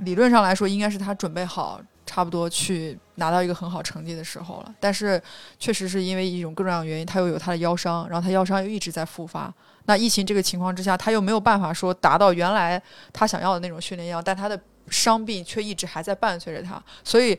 [0.01, 1.81] 理论上来说，应该是他准备好。
[2.11, 5.23] 差不多去拿到一个很好成绩的时候了，但是
[5.59, 9.53] 确实是因为一种各种各样的原因，他又有他的腰伤，然后他腰伤又一直在复发。
[9.85, 12.83] 那疫情这个情况之下，他又没有办法说达到原来
[13.13, 14.59] 他想要的那种训练量，但他的
[14.89, 17.39] 伤病却一直还在伴随着他，所以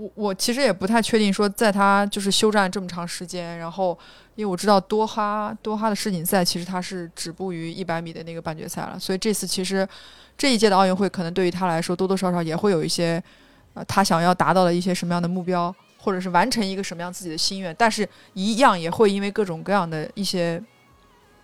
[0.00, 3.96] 我我其实也不太确定说，在他就是休战这么长时间，然后
[4.34, 9.86] 因为我知道多哈多哈的世锦赛其实他是止步于一百米的那个半决赛了，所以这次其实
[10.38, 13.22] 这一届的奥运会可能对于他来说多多少少也会有一些
[13.74, 20.62] 呃他想要达到的一些什么样的目标，或者是完成一个什么样自己的心愿，但是一样也会因为各种各样的一些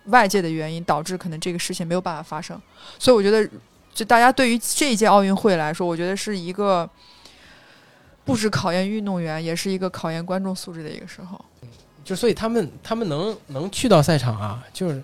[0.05, 2.59] 外界的原因，导致可能这个事情没有办法发生。
[2.97, 3.47] 所以我觉得，
[3.93, 6.89] 就大家对于这一届奥运会来说，我觉得是一个
[8.27, 11.43] 不止考验运动员，也是一个考验观众素质的一个时候。
[12.03, 15.01] 就所以他们他们能能去到赛场啊，就是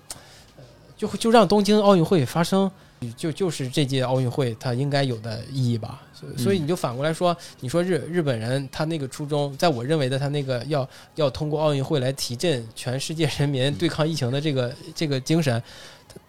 [0.56, 0.62] 呃
[0.96, 2.70] 就就让东京奥运会发生，
[3.16, 6.02] 就就是这届奥运会它应该有的意义吧。
[6.12, 15.62] 所以所以你就反过来说，你说日日本人他那个初衷，在我认为的他那个要要通过奥运会来提振全世界人民对抗疫情的这个 这个精神。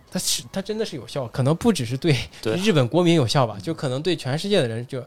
[0.10, 5.04] 他他是他真的是有效，可能不只是对对日本国民有效吧，就可能对全世界的人就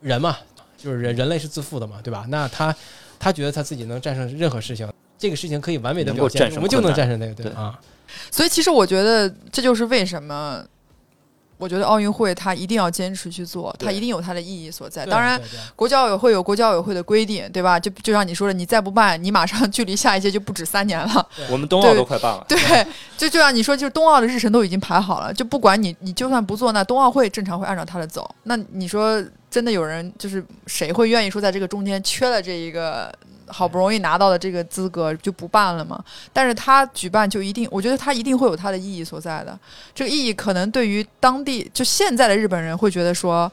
[0.00, 0.36] 人嘛，
[0.84, 2.26] 就是人人类是自负的嘛，对吧？
[2.28, 2.74] 那他
[3.18, 4.86] 他觉得他自己能战胜任何事情，
[5.18, 7.78] 这个事情可以完美的表现，能够战胜我们就能战胜那个，对对啊，
[8.30, 10.62] 所以其实我觉得这就是为什么。
[11.56, 15.06] 我觉得奥运会它一定要坚持去做，它一定有它的意义所在。
[15.06, 15.40] 当然，
[15.76, 17.78] 国际奥委会有国际奥委会的规定，对吧？
[17.78, 21.28] 就就像你说的，你再不办，你马上距离下一届就不止三年了。
[21.48, 22.58] 我们冬奥对都快办了，对，
[23.16, 28.28] 就就像你说，就是冬奥的日程都已经排好了，就不管你，你就算不做，那冬奥会正常会按照它的走。
[28.42, 33.14] 那你说真的有人就是谁会愿意说在这个中间缺了这一个
[33.46, 36.04] 好不容易拿到的这个资格就不办了吗？
[36.32, 39.56] 但是他举办就一定，我觉得他一定会有他的意义所在的。
[39.94, 43.50] 这个意义可能对于当地就现在的日本人会觉得说，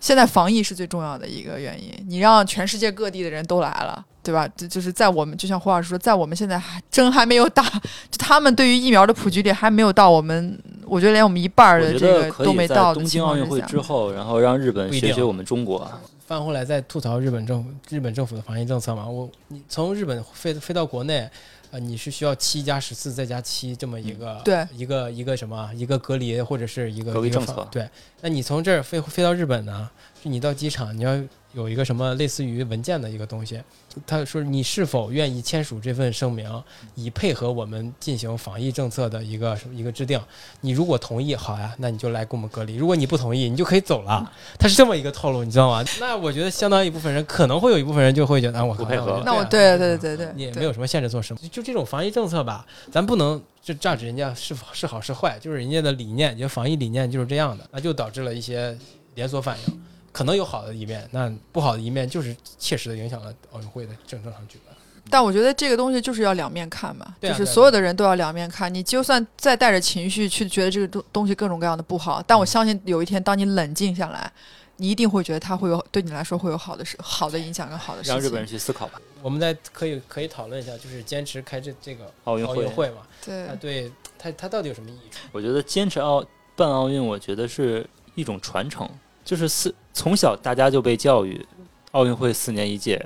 [0.00, 1.92] 现在防疫是最重要的一个原因。
[2.08, 4.48] 你让全世界各地的人都来了，对吧？
[4.56, 7.62] 就就是在我们就像胡老师说，在我们现在还针还没有打，
[8.10, 15.86] 就他们对于疫苗的普及率还没有到我们，我觉得连我们一半儿的这个都没到的东情况之京奥运会下之后，然后让日本不一定学学我们中国。
[16.26, 21.28] 翻回来再吐槽日本政府日本政府的防疫政策嘛，我你从日本飞飞到国内，
[21.70, 27.88] 呃，你是需要七加十四再加七这么一个、对一个一个什么一个隔离或者是一个一个隔离政策对，
[28.20, 29.88] 那你从这儿飞飞到日本呢，
[30.22, 31.12] 就你到机场你要
[31.52, 33.60] 有一个什么类似于文件的一个东西，
[34.06, 36.48] 他说你是否愿意签署这份声明，
[36.94, 40.20] 以配合我们进行防疫政策的一个一个制定。
[40.60, 44.30] 你如果同意，好呀，那你就来跟我们隔离；如果你不同意，你就可以走了。
[44.58, 45.84] 他是这么一个套路，你知道吗？
[45.98, 58.76] 那我觉得相当一部分人可能会有一部分人就会觉得，啊，我靠不配合那我对啊对对对对，也没有什么限制做什么，就就这种防疫政策吧，咱不能就榨取人家是否是好是坏，就是人家的理念，就防疫理念就是这样的，那就导致了一些
[59.16, 59.80] 连锁反应，
[60.12, 64.74] 可能有好的一面，那不好的一面就是切实的影响了奥运会的正正常举办。
[65.08, 68.72] 但我觉得这个东西就是要两面看嘛，就是所有的人都要两面看。
[68.72, 74.30] 你就算再带着情绪去觉得这个东东西各种各样的不好，但我相信有一天当你冷静下来，
[74.76, 78.14] 你一定会觉得它会有对你来说会有好的事、好的影响跟好的事情。
[78.14, 79.00] 让日本人去思考吧。
[79.20, 85.10] 我们再可以可以讨论一下，就是坚持开这这个奥运会奥运，会嘛，对它对它它到底有什么意义？
[85.32, 88.88] 我觉得坚持奥办奥运，我觉得是一种传承，
[89.30, 91.46] 就是四从小大家就被教育，
[91.92, 93.00] 奥运会四年一届，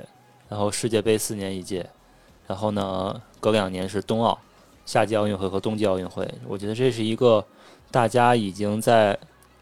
[0.49, 1.87] 然后世界杯四年一届，
[2.47, 4.35] 然后呢隔两年是冬奥，
[4.87, 6.27] 夏季奥运会和冬季奥运会。
[6.47, 7.45] 我觉得这是一个
[7.91, 9.15] 大家已经在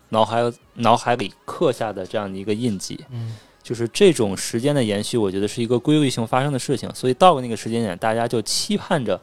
[0.08, 0.42] 脑海
[0.76, 2.98] 脑海里刻下的这样的一个印记。
[3.10, 9.20] 嗯，就是这种时间的延续，我觉得是一个规律性发生的事情，所以到了那个时间点，大家就期盼着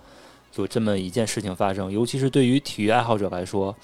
[0.57, 1.91] 有这么一件事情发生。
[1.91, 3.75] 尤其是对于体育爱好者来说，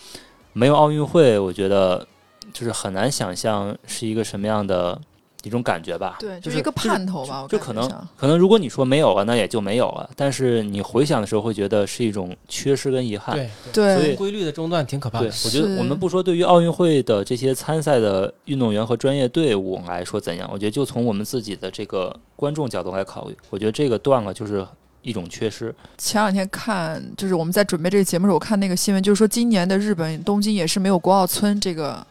[0.52, 2.06] 没有奥运会，我觉得
[2.52, 5.00] 就是很难想象是一个什么样的
[5.42, 6.16] 一种感觉吧。
[6.18, 10.08] 对，就是一个盼头吧，我就可能可能如果你说没有了，那也就没有了。
[10.16, 13.36] 但是你回想的时候，会觉得是一种缺失跟遗憾。
[13.72, 15.26] 对所以对规律的中断挺可怕，的。
[15.26, 24.66] 我觉得我们不说对于奥运会的这些参赛的运动员和专业队伍来说怎样，我觉得就从我们自己的这个观众角度来考虑，我觉得这个断了就是
[25.02, 25.72] 一种缺失。
[25.96, 32.04] 前两天看，就是我们在准备这个节目的时候，我看那个新闻，就是说今年的日本东京也是没有国奥村这个，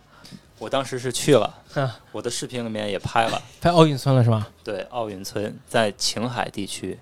[0.57, 4.47] 我当时是去了啊，我的视频里面也拍了， 拍奥运村了是吧？
[4.63, 6.97] 对，奥运村在青海地区，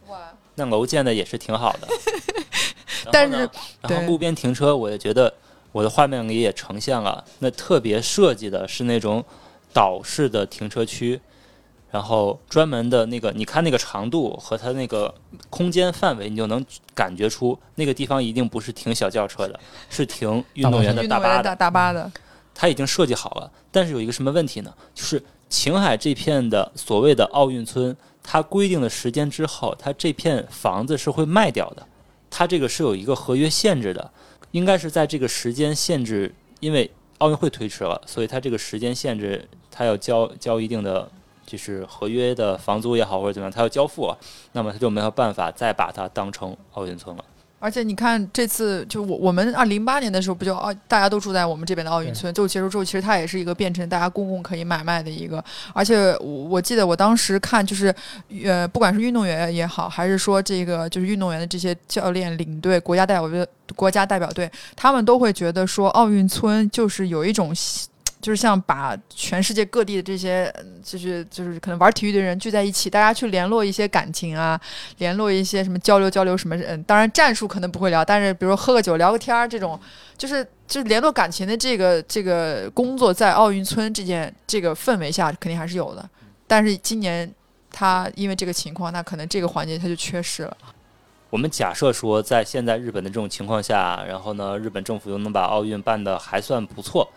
[0.55, 1.87] 那楼建的也是挺好的。
[3.11, 5.31] 但是对然后路边停车，我也觉得
[5.71, 7.23] 我的画面里也呈现了。
[7.39, 9.23] 那特别设计的是那种
[9.73, 11.19] 岛式的停车区，
[11.91, 15.13] 然后专门的那个，你看那个长度和它那个
[15.49, 21.55] 空间范围，你就能感觉出那个地方一定不是停小轿车的，是停运动员的大巴的运动员大。
[21.55, 22.11] 大巴的，
[22.55, 24.73] 它已经设计好了，但是有一个什么问题呢？
[24.93, 31.85] 就是晴海这片的所谓的奥运村，它规定的时间之后，它这片房子是会卖掉的。
[32.29, 34.11] 它这个是有一个合约限制的，
[34.51, 36.89] 应该是在这个时间限制，因为
[37.19, 41.09] 奥运会推迟了，所以它这个时间限制，它要交交一定的
[41.45, 44.17] 就是合约的房租也好或者怎么样，它要交付了，
[44.53, 47.23] 那么它就没有办法再把它当成奥运村了。
[47.63, 55.41] 而且你看，这次就我我们二零八年的时候，不就奥大家都住在我们这边的奥运村，就结束之后，其实它也是一个变成大家公共可以买卖的一个。
[55.73, 57.95] 而且我我记得我当时看，就是
[58.43, 63.47] 呃，不管是运动员也好，还是说这个就是运动员的这些教练、领队、国家代表队、
[63.77, 67.53] 国家代表队，他们都会觉得说，奥运村就是有一种。
[68.23, 70.49] 就是像把全世界各地的这些，
[70.81, 74.57] 就是就是可能玩体育的人聚在一起，大家去联络一些感情啊，
[74.99, 79.77] 联络一些什么交流交流什么，嗯，当然战术可能不会聊，但是比如说喝个酒聊个天儿这种，
[80.17, 86.09] 就是就是联络感情的这个这个工作，在奥运村这件这个氛围下肯定还是有的，
[86.47, 87.29] 但是今年
[87.69, 90.57] 他因为这个情况，那可能这个环节他就缺失了。
[91.29, 97.11] 我们假设说，在现在日本的这种情况下，然后呢，日本政府又能把奥运办得还算不错。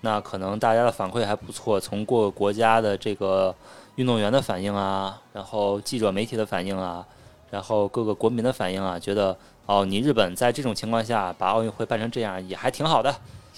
[0.00, 3.54] 那可能大家的反馈还不错，从各个国家的这个
[3.96, 7.04] 运动员的反应啊，然后记者媒体的反应啊，
[7.50, 9.36] 然后各个国民的反应啊，觉得
[9.66, 13.10] 哦，你日本在这种情况下把奥运会办成这样也还挺好的，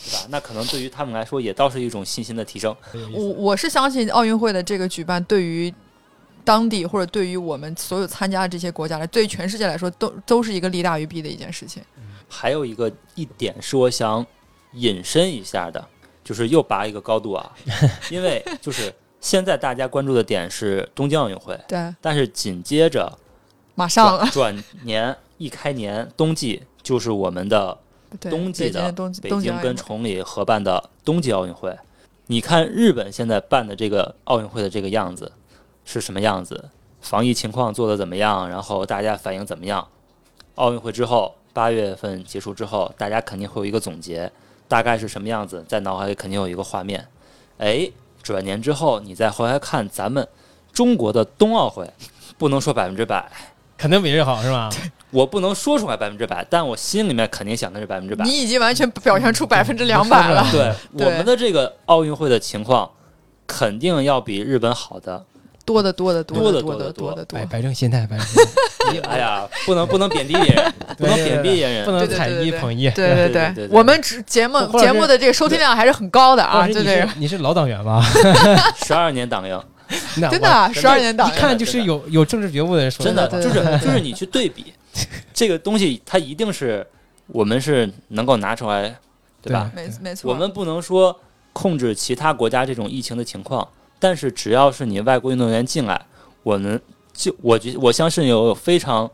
[0.03, 0.27] 对吧？
[0.31, 2.75] 那可能对于他们来说也倒是一种信心的提升。
[3.13, 5.73] 我我是相信奥运会的这个举办对于
[6.43, 11.83] 当地或者对于我们所有参加的这些国家来，对于全世界来说都都是一个利大于弊的一件事情。
[12.31, 14.25] 还有一个一点是我想
[14.73, 15.87] 引申一下的。
[16.31, 17.53] 就是又拔一个高度啊，
[18.09, 23.19] 因为就是现在大家关注的点是东京奥运会，对，但是紧接着
[23.75, 27.77] 马上了，转年一开年冬季就是我们的
[28.21, 31.77] 冬季的北京跟崇礼合办的冬季奥运会。
[32.29, 35.33] 你看日本现在办的这个奥运会的这个样子
[35.85, 36.71] 是什么样子？
[37.01, 38.49] 防疫情况做的怎么样？
[38.49, 39.89] 然后大家反应怎么样？
[40.55, 44.31] 奥运会之后八月份结束之后，大家肯定会有一个总结。
[44.71, 47.05] 大概是什么样子，在脑海里肯定有一个画面。
[47.59, 47.91] 哎，
[48.23, 50.25] 转年之后，你再回来看咱们
[50.73, 51.93] 中国的冬奥会，
[52.39, 53.29] 不能说百分之百，
[53.77, 54.71] 肯定比这好是吧？
[55.11, 58.25] 我不能说出来百分之百，但我心里面肯定想的是百分之百。
[58.25, 60.47] 你已经完全表现出百分之两百了。
[60.53, 62.89] 对，我们的这个奥运会的情况，
[63.49, 65.25] 肯定要比日本好的。
[65.65, 69.03] 多的多的多的多的多的多，摆摆正心态，摆正。
[69.09, 72.91] 哎呀，不能不能贬低别人，不能贬低别人，不能踩一捧一。
[72.91, 76.67] 对对对，我们只节目节目的这个收听量还是很高的啊！
[76.67, 78.03] 就这个，你是老党员吧？
[78.85, 79.61] 十二年党员，
[80.31, 83.05] 真的十二年党员，一看就是有有政治觉悟的人说。
[83.05, 84.73] 真的就是就是你去对比
[85.33, 86.85] 这个东西，它一定是
[87.29, 88.97] 我们是能够拿出来，
[89.41, 89.71] 对吧？
[89.75, 91.21] 没没错，我们不能说
[91.53, 93.69] 控制其他国家这种疫情的情况，
[94.01, 96.07] 但是只要是你外国运动员进来。
[96.43, 96.81] 我们
[97.13, 99.09] 就我觉我相信有非常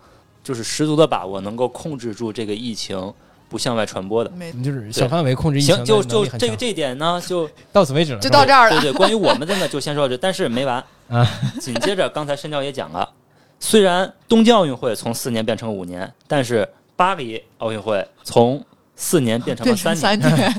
[0.45, 3.13] 就是十足的把握，能够控制住这个疫情
[3.49, 4.31] 不向外传播的，
[4.65, 5.75] 就是小范围控制疫情。
[5.75, 8.81] 行，就就这个这一点呢，就到此为止了，就到这儿了。
[8.81, 10.77] 对对，关于我们的呢，就先说到这，但是没完
[11.11, 11.29] 啊。
[11.61, 13.11] 紧接着，刚才申教也讲了，
[13.59, 18.65] 虽然东京奥运会从四年变成五年，但是巴黎奥运会从
[18.95, 20.55] 四年变成了三年，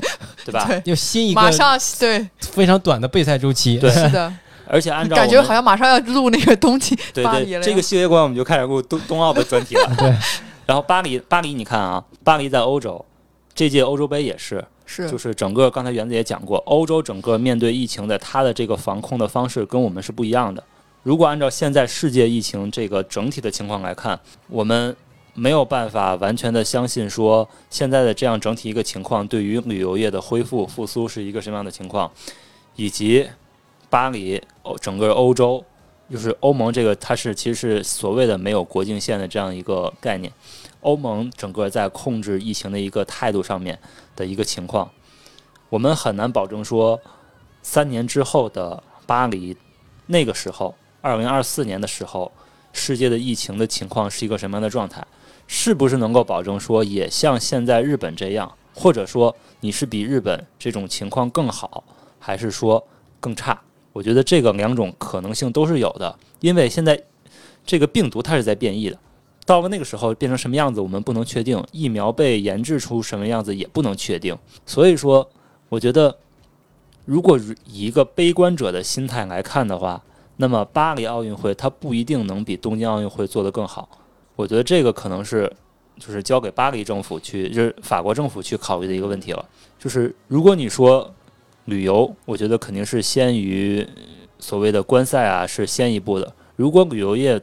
[0.50, 0.82] 对吧？
[0.84, 4.32] 又新一个马上对非常短的备赛周期，对，是的。
[4.70, 6.94] 而且按照感觉好像马上要录那个冬季
[7.24, 7.62] 巴黎了。
[7.62, 9.90] 这个系列关我们就开始录冬冬奥的专题了。
[9.96, 10.14] 对，
[10.66, 13.02] 然后巴黎，巴黎，你看啊，巴黎在欧洲，
[13.54, 20.62] 这届欧洲杯也是，是，就是整个刚才园子也讲过，欧洲整个面对疫情的它的这个防控的方式跟我们是不一样的。
[21.02, 24.94] 如果按照现在世界疫情这个整体的情况来看，我们
[25.38, 32.10] 没有办法完全的相信说现在的这样整体一个情况对于旅游业的恢复复苏是一个什么样的情况，
[32.76, 33.28] 以及。
[33.90, 35.64] 巴黎，欧整个欧洲，
[36.10, 40.30] 就是欧盟这个，它是其实是所谓的没有国境线的这样一个概念。
[40.82, 43.78] 欧盟整个在控制疫情的一个态度上面
[44.14, 44.90] 的一个情况，
[45.70, 47.00] 我们很难保证说，
[47.62, 49.56] 三年之后的巴黎，
[50.04, 52.30] 那个时候，二零二四年的时候，
[52.74, 55.02] 世界的疫情的情况是一个什么样的状态？
[55.48, 61.82] 是不是能够保证说，也像现在日本这样，或者说你是比日本这种情况更好，
[62.20, 62.86] 还是说
[63.18, 63.60] 更差？
[63.92, 67.02] 我觉得这个两种可能性都是有的，因为现在
[67.66, 68.98] 这个病毒它是在变异的，
[69.46, 74.36] 到了那个时候变成什么样子我们不能确定，疫苗被研制出什么样子也不能确定。
[74.66, 75.28] 所以说，
[75.70, 76.16] 我觉得
[77.06, 80.04] 如果以一个悲观者的心态来看的话，
[80.36, 83.88] 那么巴黎奥运会它不一定能比东京奥运会做得更好。
[84.38, 85.52] 我觉得这个可能是
[85.98, 89.44] 就是交给巴黎政府去，就是法国政府去考虑的一个问题了。
[89.76, 91.12] 就是如果你说。
[91.68, 93.86] 旅游，我觉得肯定是先于
[94.38, 96.32] 所谓的观赛啊，是先一步的。
[96.56, 97.38] 如果旅游业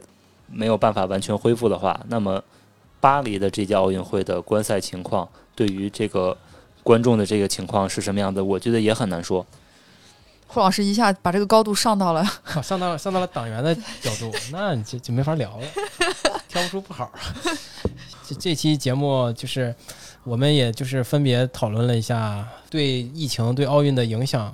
[0.50, 2.42] 没有办法完全恢复的话，那么
[2.98, 6.36] 巴黎的这届奥运会的观赛情况，对于这个
[6.82, 9.46] 观众的这个情况是什么样的，我觉得也很难说。
[10.46, 12.24] 霍老师一下把这个高度上到了，
[12.62, 15.66] 上到了上到了党员的角度，那就就没法聊了，
[16.48, 17.10] 挑不出不好。
[18.26, 19.74] 这这期节目就是
[20.24, 24.52] 我们也就是分别讨论了一下对疫情对奥运的影响，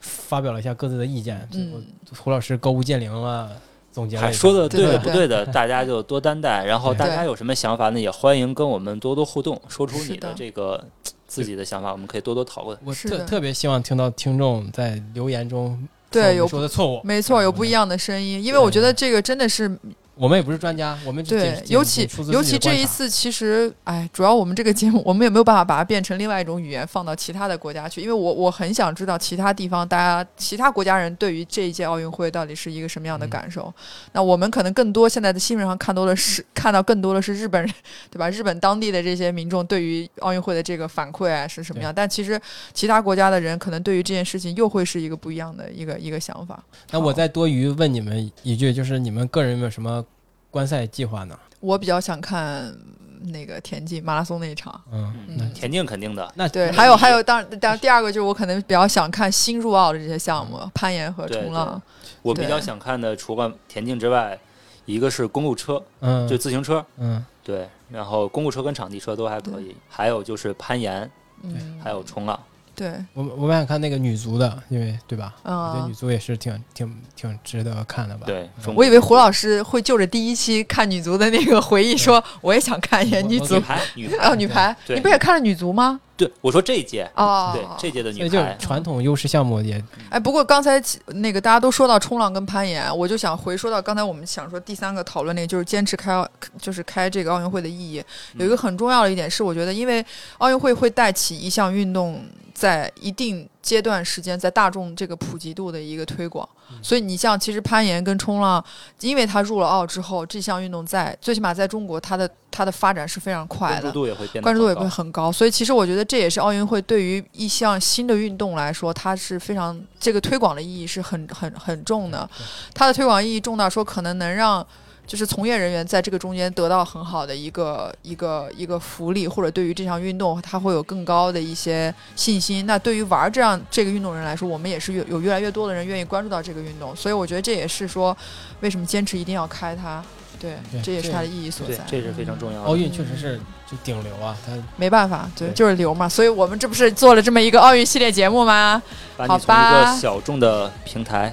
[0.00, 1.46] 发表了一下各自的意见。
[1.52, 1.84] 嗯，
[2.18, 3.50] 胡老师高屋建瓴了，
[3.92, 6.64] 总结了一下还说的对对的不对的， 大家就多担待。
[6.64, 10.84] 然后大家有什么想法呢，也欢迎跟我们多多互动，说出你的这个
[11.32, 12.78] 自己的想法，我们可以多多讨论。
[12.84, 17.00] 我是特特别希望听到听众在留言中对，有说的错误。
[17.02, 19.66] 没错，有不一样的声音，因为我觉得这个真的是
[20.14, 33.72] 我们也不是专家，我们只对，尤其尤其这一次，其实哎，主要我们这个节目，我们也没有办法把它变成另外一种语言放到其他的国家去，因为我我很想知道其他地方大家其他国家人对于这一届奥运会到底是一个什么样的嗯感受。
[34.12, 37.74] 那我们可能更多现在的新闻上看多的是看到更多的是日本人，
[38.10, 38.28] 对吧？
[38.28, 41.92] 日本当地的这些民众对于奥运会的这个反馈啊是什么样？
[41.94, 42.38] 但其实
[42.74, 46.62] 其他国家的人可能对于这件事情又会是一个不一样的一个一个想法。
[46.90, 50.04] 那我好再多余问你们一句，就是你们个人有没有什么
[50.52, 51.36] 观赛计划呢？
[51.60, 52.76] 我比较想看
[53.22, 54.78] 那个田径马拉松那一场。
[54.92, 61.80] 嗯，田径肯定的，那对，还有还有，当然，当然第二个就是我可能比较想看新入奥的这些项目，攀岩和冲浪。
[62.20, 64.38] 我比较想看的，除了田径之外，
[64.84, 66.28] 一个是公路车，嗯。
[66.28, 67.24] 就自行车，嗯。
[67.42, 71.10] 对，然后公路车跟场地车都还可以，还有就是攀岩，
[71.42, 72.38] 嗯，还有冲浪。
[72.82, 75.32] 对，我我蛮想看那个女足的，因为对吧？
[75.44, 78.26] 我觉得啊女，足也是挺挺挺值得看的吧？
[78.26, 86.00] 对，中我以为胡老师会就着第一期看女足的那个回忆说，我也想看一眼女足女排，女排，啊，女排，你不也看了女足吗？
[86.16, 96.28] 对，我说这一届，哦，对，这届的女排，传统优势项目也哎，不过刚才那个大家都说到冲浪跟攀岩，我就想回说到刚才我们想说第三个讨论那个，就是坚持开奥，
[96.60, 98.02] 就是开这个奥运会的意义。
[98.34, 100.04] 有一个很重要的一点是，我觉得因为
[100.38, 102.22] 奥运会会带起一项运动
[102.54, 106.48] 在一定阶段时间在大众这个普及度的一个推广，
[106.82, 108.62] 所以你像其实攀岩跟冲浪，
[109.00, 113.82] 因为它入了奥之后，这项运动在最起码在中国它的它的发展是非常快的。
[113.82, 122.28] 关注度也会变关注度也很高会很高，所以其实我觉得这也是奥运会对于一项新的运动来说，它是非常这个推广的意义是很很很重的。
[122.74, 124.66] 它的推广意义重到说，可能能让
[125.06, 132.64] 就是从业人员在这个中间得到很好的一个一个一个福利，或者对于这项运动他会有更高的一些信心。
[132.66, 138.16] 那对于玩这样这个运动人来说，我们也是越有越来越多的人愿意关注到这个运动，所以我觉得这也是说
[138.60, 140.02] 为什么坚持一定要开它。
[140.40, 141.78] 对，对这也是它的意义所在，。
[141.86, 142.66] 这是非常重要的。
[142.66, 143.38] 奥运确实是
[143.70, 148.82] 就顶流啊，它没办法，对，对就是流嘛，所以我们这不是做了这么一个奥运系列节目吗？
[149.16, 151.32] 好把你从一吧个小众的平台、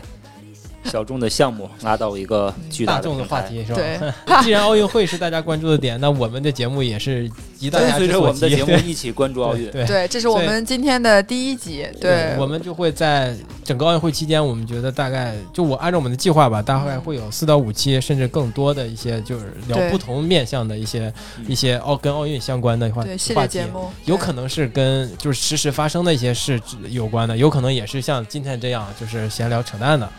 [0.85, 3.23] 小众的项目拉到一个巨大大众的。
[3.29, 3.79] 话题是吧？
[3.79, 9.69] 对， 既然奥运会是大家关注的点，那我们的节目也是以大家随着我们的节目一起关注奥运。
[9.71, 11.85] 对对，这是我们今天的第一集。
[12.01, 23.03] 对，我们就会在整个奥运会期间，我们觉得大概就我按照我们的计划吧，大概会有四到五期，甚至更多的一些就是聊不同面向的一些嗯一些奥跟奥运相关的话
[23.35, 23.65] 话题节。
[23.67, 26.59] 目有可能是跟就是实时发生的一些事
[26.89, 30.09] 有关的，有可能也是像今天这样就是闲聊扯淡的，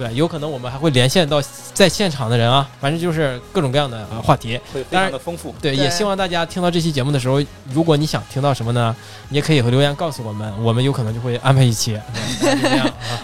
[0.00, 1.42] 对，有可能我们还会连线到
[1.74, 4.58] 在现场的人啊，反正就是各种各样的啊话题。
[4.72, 5.54] 会非当然常的丰富。
[5.60, 7.42] 对，对也希望大家听到这期节目的时候，
[7.72, 8.94] 如果你想听到什么呢，
[9.30, 11.98] 你也可以留言告诉我们，我们有可能就会安排一期，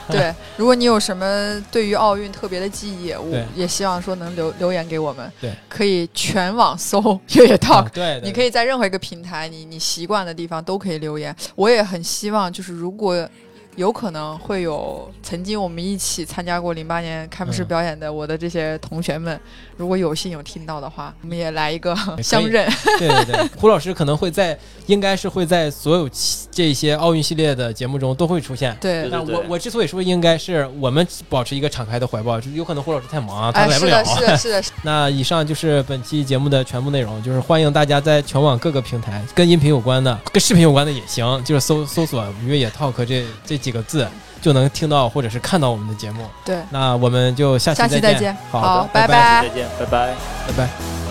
[0.09, 5.31] 对 如果你有什么对于奥运特别的记忆，我也希望说能留留言给我们。
[5.41, 7.91] 对，可以全网搜越野 talk 啊。
[7.93, 11.35] 对，你可以以在任何一个平台，你你习惯的地方都可以留言。
[11.55, 13.29] 我也很希望，就是如果
[13.77, 19.39] 有可能会有曾经我们一起参加过零八年开幕式嗯表演的我的这些同学们，
[19.77, 22.67] 如果有幸有听到的话，我们也来一个相认。
[22.99, 26.09] 对对对，胡老师可能会在，应该是会在所有
[26.51, 28.75] 这些奥运系列的节目中都会出现。
[28.81, 34.21] 对对，但我我之所以说应该是我们保持一个敞开的怀抱，有可能胡老师太忙啊，他哎，来不了是的，。
[34.21, 44.07] 是的，是的，是的 那以上就是本期节目的全部内容，就是欢迎大家在全网各个平台跟音频有关的、跟视频有关的也行，就是搜搜索“越野 talk” 这这几个字
[44.41, 46.25] 就能听到或者是看到我们的节目。
[46.45, 46.57] 对。
[46.71, 50.15] 那我们就下期下期再再见好拜拜再见，拜拜。
[50.47, 51.06] 拜拜。